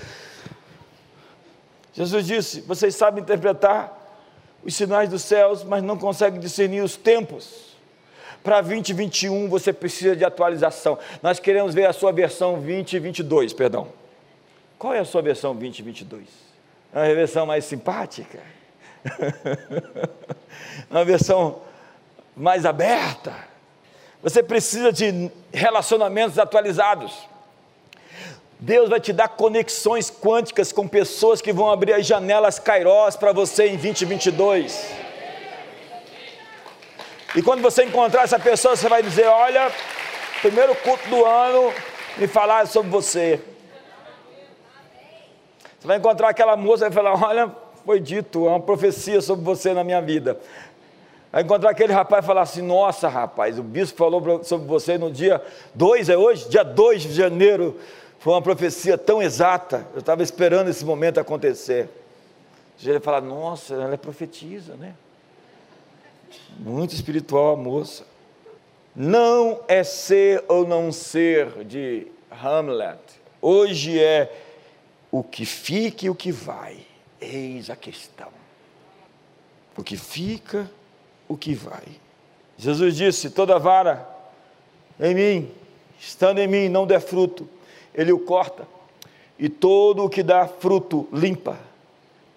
[1.94, 4.00] Jesus disse: vocês sabem interpretar
[4.64, 7.74] os sinais dos céus, mas não conseguem discernir os tempos.
[8.42, 10.98] Para 2021 você precisa de atualização.
[11.22, 13.90] Nós queremos ver a sua versão 2022, perdão.
[14.80, 16.28] Qual é a sua versão 2022?
[16.94, 18.40] É uma versão mais simpática?
[20.90, 21.62] uma versão
[22.36, 23.53] mais aberta?
[24.24, 27.14] Você precisa de relacionamentos atualizados.
[28.58, 33.34] Deus vai te dar conexões quânticas com pessoas que vão abrir as janelas Kairos para
[33.34, 34.90] você em 2022.
[37.36, 39.70] E quando você encontrar essa pessoa, você vai dizer: Olha,
[40.42, 41.74] primeiro culto do ano,
[42.18, 43.42] me falar sobre você.
[45.82, 47.52] Você vai encontrar aquela moça e vai falar: Olha,
[47.86, 50.40] foi dito, é uma profecia sobre você na minha vida.
[51.34, 55.12] Vai encontrar aquele rapaz e falar assim: Nossa, rapaz, o bispo falou sobre você no
[55.12, 56.48] dia 2, é hoje?
[56.48, 57.80] Dia 2 de janeiro
[58.20, 61.90] foi uma profecia tão exata, eu estava esperando esse momento acontecer.
[62.82, 64.94] Vai falar, nossa, ela é profetiza, né?
[66.60, 68.06] Muito espiritual a moça.
[68.96, 73.00] Não é ser ou não ser de Hamlet.
[73.42, 74.32] Hoje é
[75.12, 76.78] o que fica e o que vai.
[77.20, 78.30] Eis a questão.
[79.76, 80.70] O que fica,
[81.34, 81.84] o que vai.
[82.58, 84.08] Jesus disse: toda vara
[85.00, 85.52] em mim,
[86.00, 87.50] estando em mim, não der fruto,
[87.94, 88.68] ele o corta,
[89.38, 91.58] e todo o que dá fruto limpa,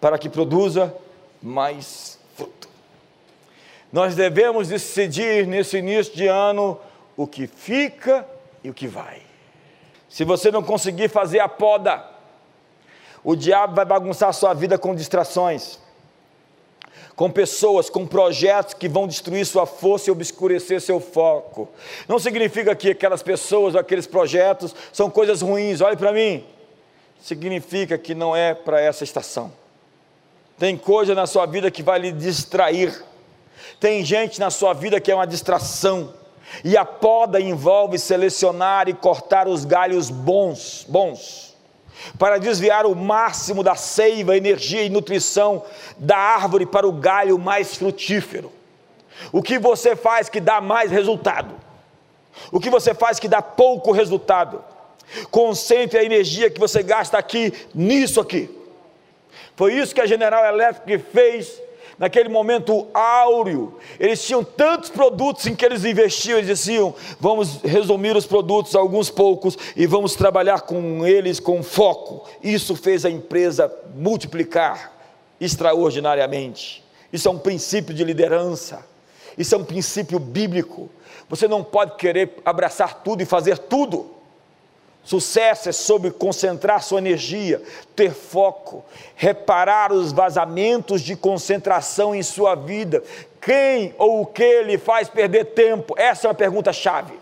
[0.01, 0.95] para que produza
[1.43, 2.69] mais fruto.
[3.93, 6.81] Nós devemos decidir nesse início de ano
[7.17, 8.27] o que fica
[8.65, 9.21] e o que vai.
[10.09, 12.03] Se você não conseguir fazer a poda,
[13.23, 15.79] o diabo vai bagunçar sua vida com distrações
[17.17, 21.67] com pessoas, com projetos que vão destruir sua força e obscurecer seu foco.
[22.07, 26.45] Não significa que aquelas pessoas ou aqueles projetos são coisas ruins, olhe para mim.
[27.19, 29.51] Significa que não é para essa estação.
[30.59, 33.03] Tem coisa na sua vida que vai lhe distrair.
[33.81, 36.13] Tem gente na sua vida que é uma distração.
[36.63, 41.46] E a poda envolve selecionar e cortar os galhos bons, bons
[42.19, 45.65] para desviar o máximo da seiva, energia e nutrição
[45.99, 48.53] da árvore para o galho mais frutífero.
[49.33, 51.55] O que você faz que dá mais resultado?
[52.53, 54.63] O que você faz que dá pouco resultado?
[55.31, 58.51] Concentre a energia que você gasta aqui nisso aqui.
[59.55, 61.63] Foi isso que a General Electric fez
[61.99, 68.17] naquele momento áureo, eles tinham tantos produtos em que eles investiam, eles diziam: vamos resumir
[68.17, 72.29] os produtos, alguns poucos, e vamos trabalhar com eles com foco.
[72.43, 74.93] Isso fez a empresa multiplicar
[75.41, 76.85] extraordinariamente.
[77.13, 78.85] Isso é um princípio de liderança,
[79.39, 80.91] isso é um princípio bíblico.
[81.29, 84.16] Você não pode querer abraçar tudo e fazer tudo.
[85.07, 87.63] Sucesso é sobre concentrar sua energia,
[87.95, 88.85] ter foco,
[89.15, 93.05] reparar os vazamentos de concentração em sua vida.
[93.41, 95.95] Quem ou o que lhe faz perder tempo?
[95.97, 97.17] Essa é uma pergunta chave.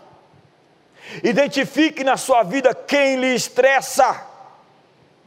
[1.23, 4.25] Identifique na sua vida quem lhe estressa.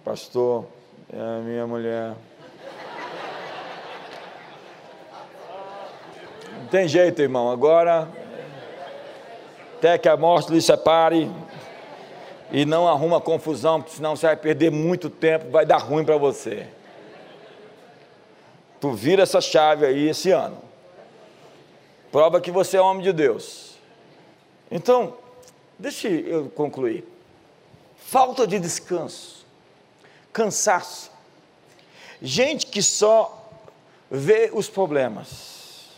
[0.04, 0.66] Pastor,
[1.12, 2.14] é a minha mulher.
[6.58, 7.52] Não tem jeito, irmão.
[7.52, 8.08] Agora,
[9.76, 11.30] até que a morte lhe separe,
[12.50, 16.16] e não arruma confusão, porque senão você vai perder muito tempo, vai dar ruim para
[16.16, 16.66] você.
[18.80, 20.58] Tu vira essa chave aí esse ano.
[22.12, 23.76] Prova que você é homem de Deus.
[24.70, 25.16] Então,
[25.78, 27.04] deixa eu concluir.
[27.96, 29.44] Falta de descanso,
[30.32, 31.10] cansaço,
[32.20, 33.48] Gente que só
[34.10, 35.88] vê os problemas,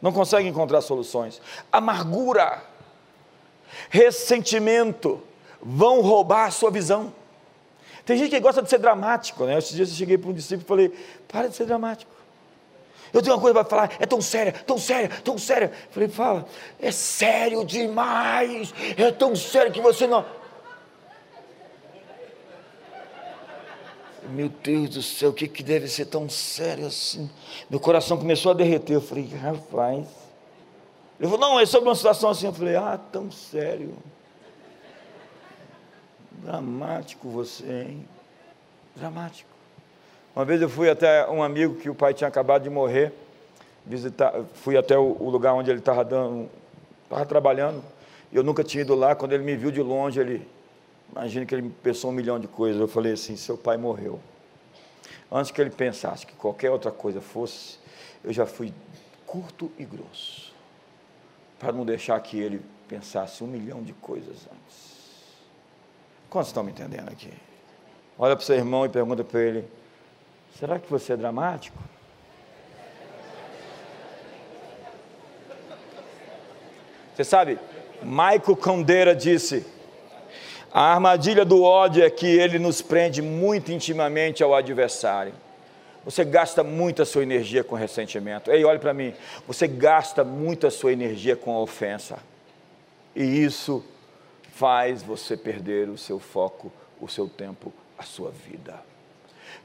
[0.00, 1.40] não consegue encontrar soluções.
[1.70, 2.62] Amargura,
[3.88, 5.22] ressentimento
[5.62, 7.12] vão roubar a sua visão.
[8.04, 9.58] Tem gente que gosta de ser dramático, né?
[9.58, 12.10] Esses dias eu cheguei para um discípulo e falei: para de ser dramático.
[13.12, 15.70] Eu tenho uma coisa para falar, é tão séria, tão séria, tão séria.
[15.90, 16.46] Falei, fala,
[16.80, 20.24] é sério demais, é tão sério que você não.
[24.30, 27.30] Meu Deus do céu, o que, que deve ser tão sério assim?
[27.68, 28.94] Meu coração começou a derreter.
[28.94, 30.06] Eu falei, rapaz.
[31.20, 32.46] Ele falou, não, é sobre uma situação assim.
[32.46, 33.94] Eu falei, ah, tão sério.
[36.42, 38.08] Dramático você, hein?
[38.96, 39.50] Dramático.
[40.34, 43.12] Uma vez eu fui até um amigo que o pai tinha acabado de morrer,
[43.86, 46.48] visitar, fui até o, lugar onde ele estava dando,
[47.04, 47.82] estava trabalhando.
[48.32, 49.14] Eu nunca tinha ido lá.
[49.14, 50.48] Quando ele me viu de longe, ele
[51.12, 52.80] Imagina que ele pensou um milhão de coisas.
[52.80, 54.18] Eu falei assim: seu pai morreu.
[55.30, 57.78] Antes que ele pensasse que qualquer outra coisa fosse,
[58.24, 58.72] eu já fui
[59.26, 60.52] curto e grosso,
[61.58, 64.91] para não deixar que ele pensasse um milhão de coisas antes.
[66.32, 67.30] Quantos estão me entendendo aqui?
[68.18, 69.68] Olha para o seu irmão e pergunta para ele:
[70.58, 71.76] será que você é dramático?
[77.14, 77.58] Você sabe,
[78.00, 79.66] Michael Condeira disse:
[80.72, 85.34] a armadilha do ódio é que ele nos prende muito intimamente ao adversário.
[86.02, 88.50] Você gasta muito a sua energia com ressentimento.
[88.50, 89.12] Ei, olhe para mim.
[89.46, 92.20] Você gasta muito a sua energia com a ofensa.
[93.14, 93.84] E isso
[94.62, 98.80] faz você perder o seu foco, o seu tempo, a sua vida.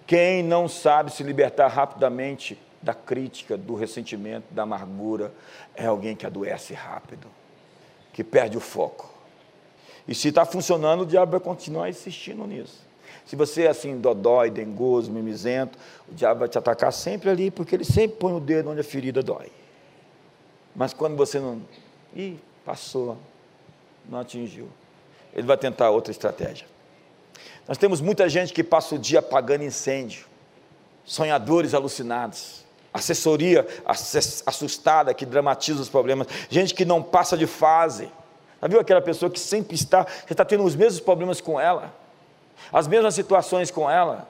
[0.08, 5.32] Quem não sabe se libertar rapidamente da crítica, do ressentimento, da amargura,
[5.76, 7.28] é alguém que adoece rápido,
[8.12, 9.08] que perde o foco.
[10.08, 12.82] E se está funcionando, o diabo vai continuar insistindo nisso.
[13.24, 15.78] Se você é assim, dodói, dengoso, mimizento,
[16.12, 18.84] o diabo vai te atacar sempre ali, porque ele sempre põe o dedo onde a
[18.84, 19.52] ferida dói.
[20.76, 21.62] Mas quando você não.
[22.16, 23.16] Ih, passou,
[24.10, 24.68] não atingiu.
[25.38, 26.68] Ele vai tentar outra estratégia.
[27.68, 30.26] Nós temos muita gente que passa o dia apagando incêndio,
[31.06, 33.66] sonhadores alucinados, assessoria
[34.46, 38.10] assustada que dramatiza os problemas, gente que não passa de fase
[38.62, 41.94] já viu aquela pessoa que sempre está, você está tendo os mesmos problemas com ela,
[42.74, 44.28] as mesmas situações com ela,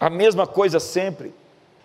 [0.00, 1.32] a mesma coisa sempre.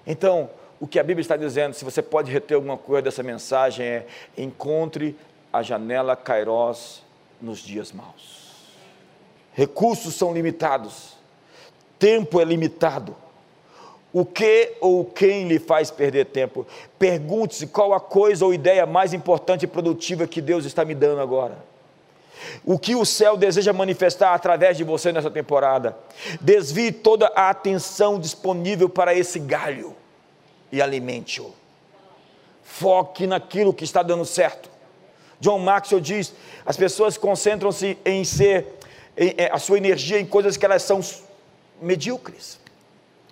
[0.05, 3.85] Então, o que a Bíblia está dizendo, se você pode reter alguma coisa dessa mensagem,
[3.85, 4.07] é
[4.37, 5.15] encontre
[5.51, 7.03] a janela Kairos
[7.43, 8.53] nos dias maus.
[9.51, 11.13] Recursos são limitados,
[11.99, 13.15] tempo é limitado.
[14.13, 16.65] O que ou quem lhe faz perder tempo?
[16.97, 21.19] Pergunte-se qual a coisa ou ideia mais importante e produtiva que Deus está me dando
[21.19, 21.57] agora.
[22.63, 25.97] O que o céu deseja manifestar através de você nessa temporada.
[26.39, 29.95] Desvie toda a atenção disponível para esse galho
[30.71, 31.51] e alimente-o.
[32.63, 34.72] Foque naquilo que está dando certo.
[35.43, 36.33] John Maxwell diz:
[36.65, 38.65] as pessoas concentram-se em ser,
[39.17, 41.01] em, a sua energia em coisas que elas são
[41.81, 42.57] medíocres.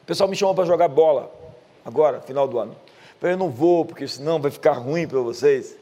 [0.04, 1.34] O pessoal me chamou para jogar bola,
[1.86, 2.74] agora, final do ano.
[2.74, 5.78] Eu falei, eu não vou, porque senão vai ficar ruim para vocês.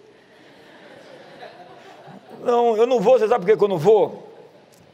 [2.44, 4.30] Não, eu não vou, você sabe por que eu não vou?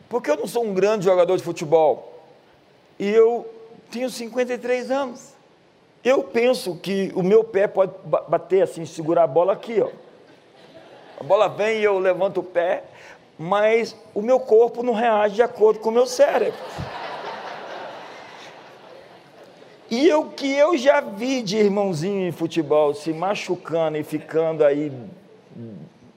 [0.07, 2.23] Porque eu não sou um grande jogador de futebol.
[2.97, 3.45] E eu
[3.91, 5.33] tenho 53 anos.
[6.01, 10.04] Eu penso que o meu pé pode bater assim, segurar a bola aqui, ó.
[11.19, 12.83] A bola vem e eu levanto o pé,
[13.37, 16.59] mas o meu corpo não reage de acordo com o meu cérebro.
[19.89, 24.91] E o que eu já vi de irmãozinho em futebol se machucando e ficando aí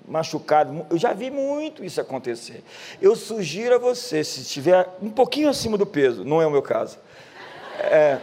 [0.07, 2.64] machucado, eu já vi muito isso acontecer.
[3.01, 6.62] Eu sugiro a você, se estiver um pouquinho acima do peso, não é o meu
[6.62, 6.99] caso,
[7.78, 8.18] é,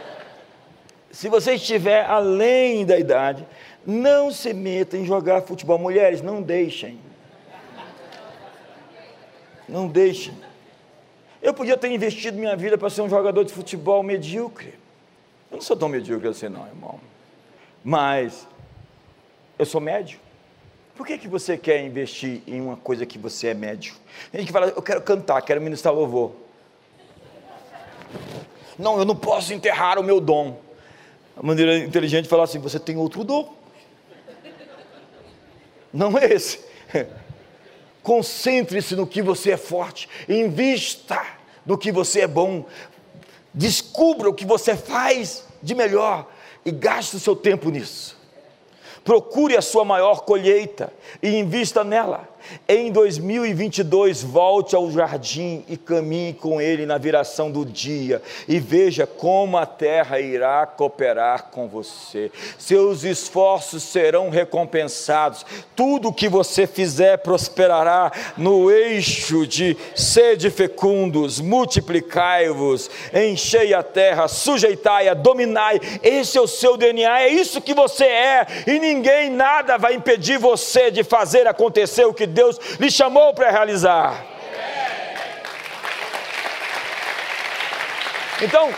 [1.12, 3.46] se você estiver além da idade,
[3.86, 5.78] não se meta em jogar futebol.
[5.78, 6.98] Mulheres, não deixem.
[9.68, 10.34] Não deixem.
[11.40, 14.74] Eu podia ter investido minha vida para ser um jogador de futebol medíocre.
[15.50, 17.00] Eu não sou tão medíocre assim, não, irmão.
[17.84, 18.48] Mas
[19.56, 20.18] eu sou médio.
[20.96, 23.94] Por que, que você quer investir em uma coisa que você é médio?
[24.32, 26.32] Tem gente que fala, eu quero cantar, quero ministrar louvor.
[28.78, 30.58] Não, eu não posso enterrar o meu dom.
[31.36, 33.54] A maneira inteligente de falar assim, você tem outro dom.
[35.96, 36.60] Não é esse.
[38.02, 41.20] Concentre-se no que você é forte, invista
[41.64, 42.66] no que você é bom,
[43.52, 46.30] descubra o que você faz de melhor
[46.64, 48.14] e gaste o seu tempo nisso.
[49.02, 50.92] procure a sua maior colheita
[51.22, 52.28] e invista nela.
[52.68, 59.06] Em 2022, volte ao jardim e caminhe com ele na viração do dia e veja
[59.06, 62.30] como a terra irá cooperar com você.
[62.58, 65.44] Seus esforços serão recompensados.
[65.74, 75.14] Tudo que você fizer prosperará no eixo de sede fecundos, multiplicai-vos, enchei a terra, sujeitai-a,
[75.14, 75.80] dominai.
[76.02, 80.38] Esse é o seu DNA, é isso que você é, e ninguém, nada vai impedir
[80.38, 84.24] você de fazer acontecer o que Deus lhe chamou para realizar.
[88.42, 88.68] Então,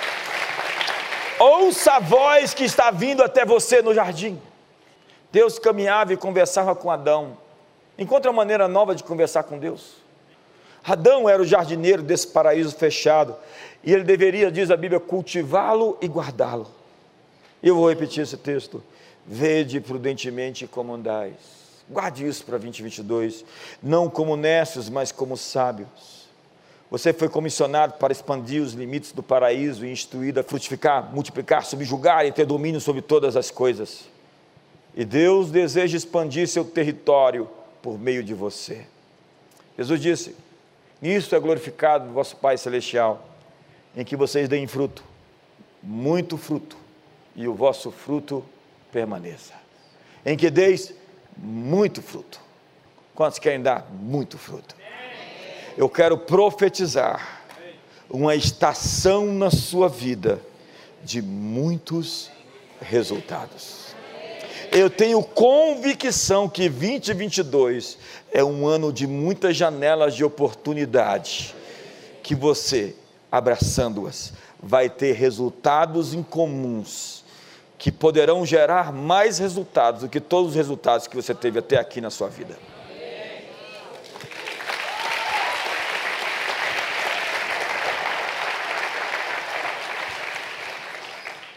[1.40, 4.40] ouça a voz que está vindo até você no jardim.
[5.32, 7.36] Deus caminhava e conversava com Adão.
[7.98, 9.96] Encontra uma maneira nova de conversar com Deus.
[10.84, 13.36] Adão era o jardineiro desse paraíso fechado,
[13.82, 16.68] e ele deveria, diz a Bíblia, cultivá-lo e guardá-lo.
[17.60, 18.82] Eu vou repetir esse texto.
[19.26, 21.57] Vede prudentemente como andais
[21.90, 23.44] Guarde isso para 2022.
[23.82, 26.28] Não como necios, mas como sábios.
[26.90, 32.24] Você foi comissionado para expandir os limites do paraíso e instruído a frutificar, multiplicar, subjugar
[32.24, 34.08] e ter domínio sobre todas as coisas.
[34.94, 37.48] E Deus deseja expandir seu território
[37.82, 38.86] por meio de você.
[39.76, 40.36] Jesus disse:
[41.00, 43.28] Nisto é glorificado vosso Pai Celestial,
[43.94, 45.04] em que vocês deem fruto,
[45.82, 46.76] muito fruto,
[47.36, 48.44] e o vosso fruto
[48.90, 49.54] permaneça.
[50.24, 50.94] Em que deis
[51.38, 52.40] muito fruto.
[53.14, 54.74] Quantos querem dar muito fruto?
[55.76, 57.42] Eu quero profetizar
[58.10, 60.40] uma estação na sua vida
[61.04, 62.30] de muitos
[62.80, 63.88] resultados.
[64.70, 67.98] Eu tenho convicção que 2022
[68.32, 71.54] é um ano de muitas janelas de oportunidade,
[72.22, 72.94] que você,
[73.32, 74.32] abraçando-as,
[74.62, 77.17] vai ter resultados incomuns
[77.78, 82.00] que poderão gerar mais resultados do que todos os resultados que você teve até aqui
[82.00, 82.58] na sua vida.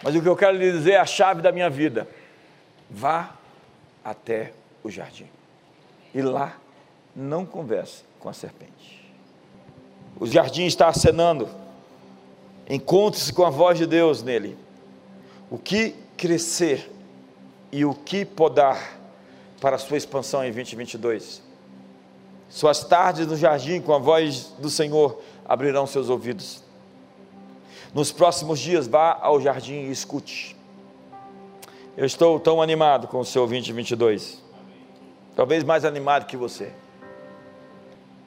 [0.04, 2.08] Mas o que eu quero lhe dizer é a chave da minha vida.
[2.90, 3.32] Vá
[4.04, 4.54] até
[4.84, 5.28] o jardim.
[6.14, 6.58] E lá
[7.16, 9.12] não converse com a serpente.
[10.20, 11.50] O jardim está acenando.
[12.70, 14.58] Encontre-se com a voz de Deus nele.
[15.50, 16.88] O que crescer
[17.72, 19.00] e o que podar
[19.60, 21.42] para a sua expansão em 2022.
[22.48, 26.64] Suas tardes no jardim com a voz do Senhor abrirão seus ouvidos.
[27.92, 30.56] Nos próximos dias, vá ao jardim e escute.
[31.98, 34.44] Eu estou tão animado com o seu 2022.
[35.36, 36.72] Talvez mais animado que você.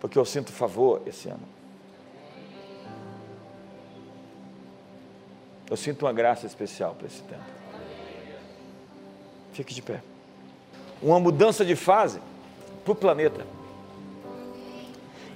[0.01, 1.49] Porque eu sinto favor esse ano.
[5.71, 7.54] Eu sinto uma graça especial para esse tempo.
[9.55, 10.03] Fique de pé.
[11.01, 12.21] Uma mudança de fase
[12.85, 13.47] para o planeta.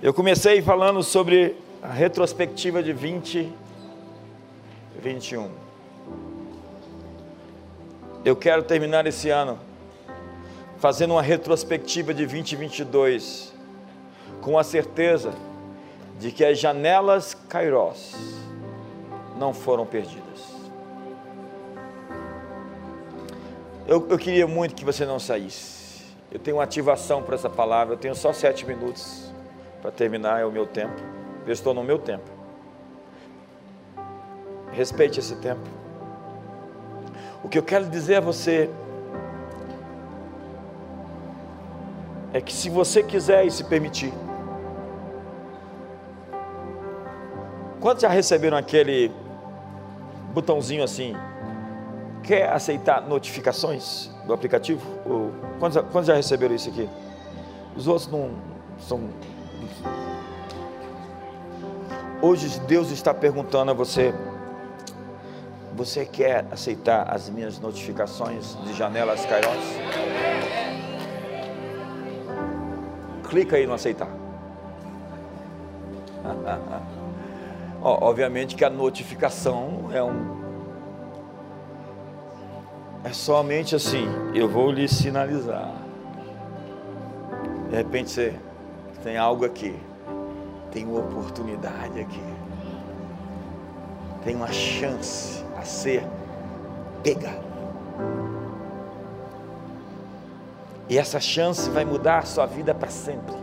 [0.03, 5.49] Eu comecei falando sobre a retrospectiva de 2021.
[8.25, 9.57] Eu quero terminar esse ano
[10.79, 13.55] fazendo uma retrospectiva de 2022
[14.41, 15.33] com a certeza
[16.19, 18.17] de que as janelas Kairos
[19.39, 20.28] não foram perdidas.
[23.89, 26.05] Eu, eu queria muito que você não saísse.
[26.31, 27.95] Eu tenho uma ativação para essa palavra.
[27.95, 29.33] Eu tenho só sete minutos
[29.81, 31.01] para terminar, é o meu tempo.
[31.47, 32.31] Eu estou no meu tempo.
[34.73, 35.63] Respeite esse tempo.
[37.43, 38.69] O que eu quero dizer a você
[42.35, 44.13] é que se você quiser e se permitir,
[47.81, 49.11] quantos já receberam aquele
[50.35, 51.17] botãozinho assim,
[52.23, 54.83] quer aceitar notificações do aplicativo?
[55.59, 56.89] Quantos, quantos já receberam isso aqui?
[57.77, 58.31] Os outros não
[58.79, 59.09] são.
[62.21, 64.13] Hoje Deus está perguntando a você:
[65.75, 69.65] você quer aceitar as minhas notificações de janelas Kairos?
[73.29, 74.09] Clica aí no aceitar.
[77.81, 80.48] obviamente que a notificação é um
[83.09, 85.73] é somente assim, eu vou lhe sinalizar.
[87.71, 88.35] De repente você
[89.03, 89.75] tem algo aqui,
[90.71, 92.23] tem uma oportunidade aqui,
[94.23, 96.07] tem uma chance a ser
[97.03, 97.33] pega.
[100.87, 103.35] E essa chance vai mudar a sua vida para sempre.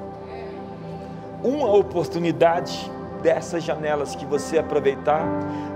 [1.44, 2.92] Uma oportunidade
[3.24, 5.26] dessas janelas que você aproveitar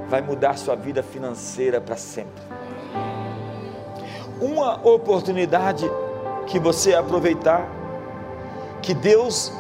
[0.08, 2.59] vai mudar sua vida financeira para sempre
[4.42, 5.90] uma oportunidade
[6.48, 7.68] que você aproveitar,
[8.82, 9.52] que Deus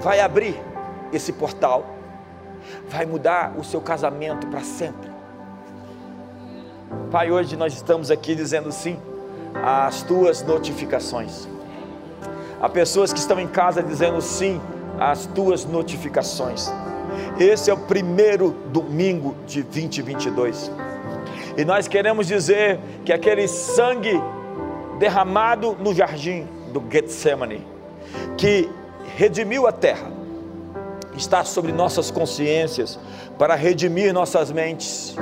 [0.00, 0.60] vai abrir
[1.12, 1.84] esse portal,
[2.88, 5.10] vai mudar o seu casamento para sempre.
[7.10, 8.98] Pai, hoje nós estamos aqui dizendo sim
[9.54, 11.48] às tuas notificações.
[12.60, 14.60] Há pessoas que estão em casa dizendo sim
[14.98, 16.72] às tuas notificações.
[17.38, 20.70] Esse é o primeiro domingo de 2022.
[21.56, 24.20] E nós queremos dizer que aquele sangue
[24.98, 27.66] derramado no jardim do Getsemane,
[28.36, 28.68] que
[29.16, 30.10] redimiu a terra,
[31.16, 32.98] está sobre nossas consciências
[33.38, 35.16] para redimir nossas mentes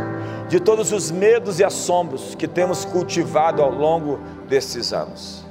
[0.48, 4.18] de todos os medos e assombros que temos cultivado ao longo
[4.48, 5.44] desses anos.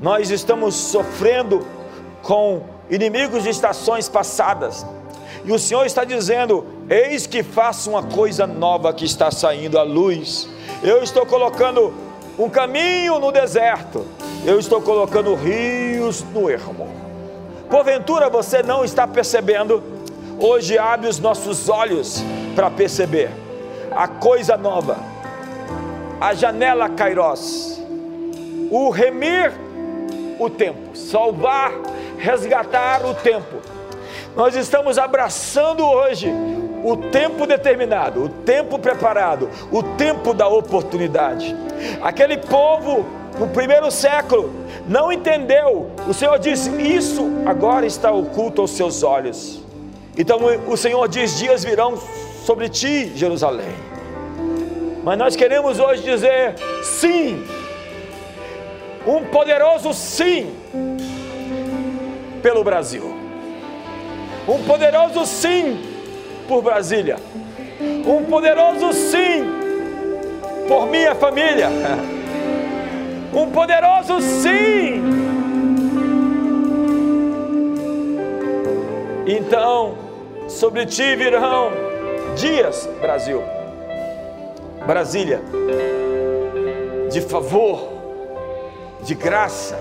[0.00, 1.66] Nós estamos sofrendo
[2.22, 4.84] com inimigos de estações passadas,
[5.44, 9.82] e o Senhor está dizendo: Eis que faço uma coisa nova que está saindo à
[9.82, 10.48] luz.
[10.82, 11.94] Eu estou colocando
[12.38, 14.04] um caminho no deserto,
[14.44, 16.88] eu estou colocando rios no ermo.
[17.70, 19.82] Porventura você não está percebendo?
[20.38, 22.22] Hoje abre os nossos olhos
[22.54, 23.30] para perceber
[23.90, 24.98] a coisa nova,
[26.20, 27.80] a janela Kairos,
[28.70, 29.52] o remir
[30.38, 31.72] o tempo, salvar,
[32.18, 33.73] resgatar o tempo.
[34.36, 36.28] Nós estamos abraçando hoje
[36.82, 41.54] o tempo determinado, o tempo preparado, o tempo da oportunidade.
[42.02, 43.06] Aquele povo
[43.38, 44.52] no primeiro século
[44.88, 45.90] não entendeu.
[46.08, 49.62] O Senhor disse: Isso agora está oculto aos seus olhos.
[50.18, 51.96] Então o Senhor diz: Dias virão
[52.44, 53.74] sobre ti, Jerusalém.
[55.04, 57.44] Mas nós queremos hoje dizer sim,
[59.06, 60.54] um poderoso sim
[62.42, 63.13] pelo Brasil,
[64.46, 65.80] um poderoso sim
[66.46, 67.16] por Brasília,
[68.06, 69.44] um poderoso sim
[70.68, 71.68] por minha família,
[73.32, 75.02] um poderoso sim.
[79.26, 79.94] Então,
[80.48, 81.70] sobre ti virão
[82.36, 83.42] dias, Brasil,
[84.86, 85.40] Brasília,
[87.10, 87.88] de favor,
[89.02, 89.78] de graça,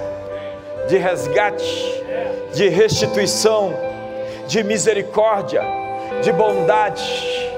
[0.88, 2.04] de resgate,
[2.54, 3.74] de restituição,
[4.48, 5.64] de misericórdia,
[6.22, 7.52] de bondade,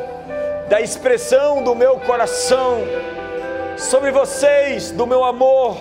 [0.70, 2.80] da expressão do meu coração
[3.78, 5.78] sobre vocês, do meu amor.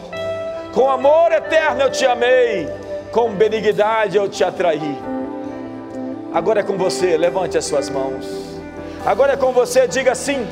[0.72, 2.68] Com amor eterno eu te amei,
[3.12, 4.98] com benignidade eu te atraí.
[6.32, 8.26] Agora é com você, levante as suas mãos.
[9.06, 10.44] Agora é com você, diga sim.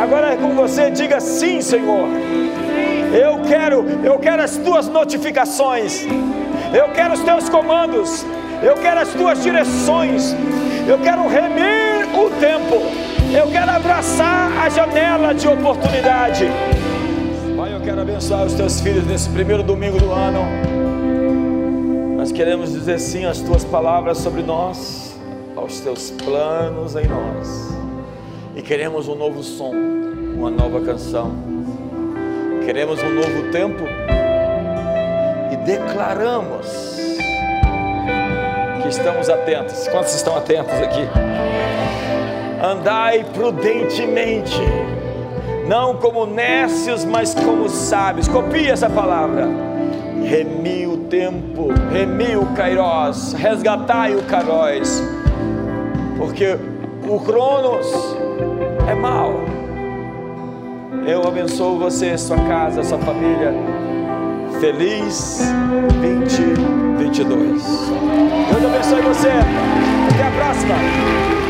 [0.00, 2.08] Agora é com você, diga sim, Senhor.
[3.12, 6.06] Eu quero, eu quero as tuas notificações.
[6.72, 8.24] Eu quero os teus comandos.
[8.62, 10.34] Eu quero as tuas direções.
[10.86, 12.80] Eu quero remir o tempo.
[13.34, 16.46] Eu quero abraçar a janela de oportunidade.
[17.56, 20.44] Pai, eu quero abençoar os teus filhos nesse primeiro domingo do ano.
[22.16, 25.18] Nós queremos dizer sim às tuas palavras sobre nós,
[25.56, 27.76] aos teus planos em nós.
[28.54, 29.72] E queremos um novo som,
[30.36, 31.32] uma nova canção.
[32.64, 33.82] Queremos um novo tempo
[35.50, 37.11] e declaramos
[38.96, 39.88] estamos atentos.
[39.88, 41.08] Quantos estão atentos aqui?
[42.62, 44.60] Andai prudentemente,
[45.66, 48.28] não como nécios, mas como sábios.
[48.28, 49.48] Copie essa palavra
[50.22, 55.02] remi o tempo, remi o Kairos, resgatai o Kairos,
[56.16, 56.56] porque
[57.08, 57.86] o Cronos
[58.88, 59.42] é mau.
[61.06, 63.52] Eu abençoo você, sua casa, sua família.
[64.60, 65.42] Feliz
[67.10, 67.62] 2022.
[68.50, 69.28] Deus abençoe você.
[69.28, 71.41] Até a próxima.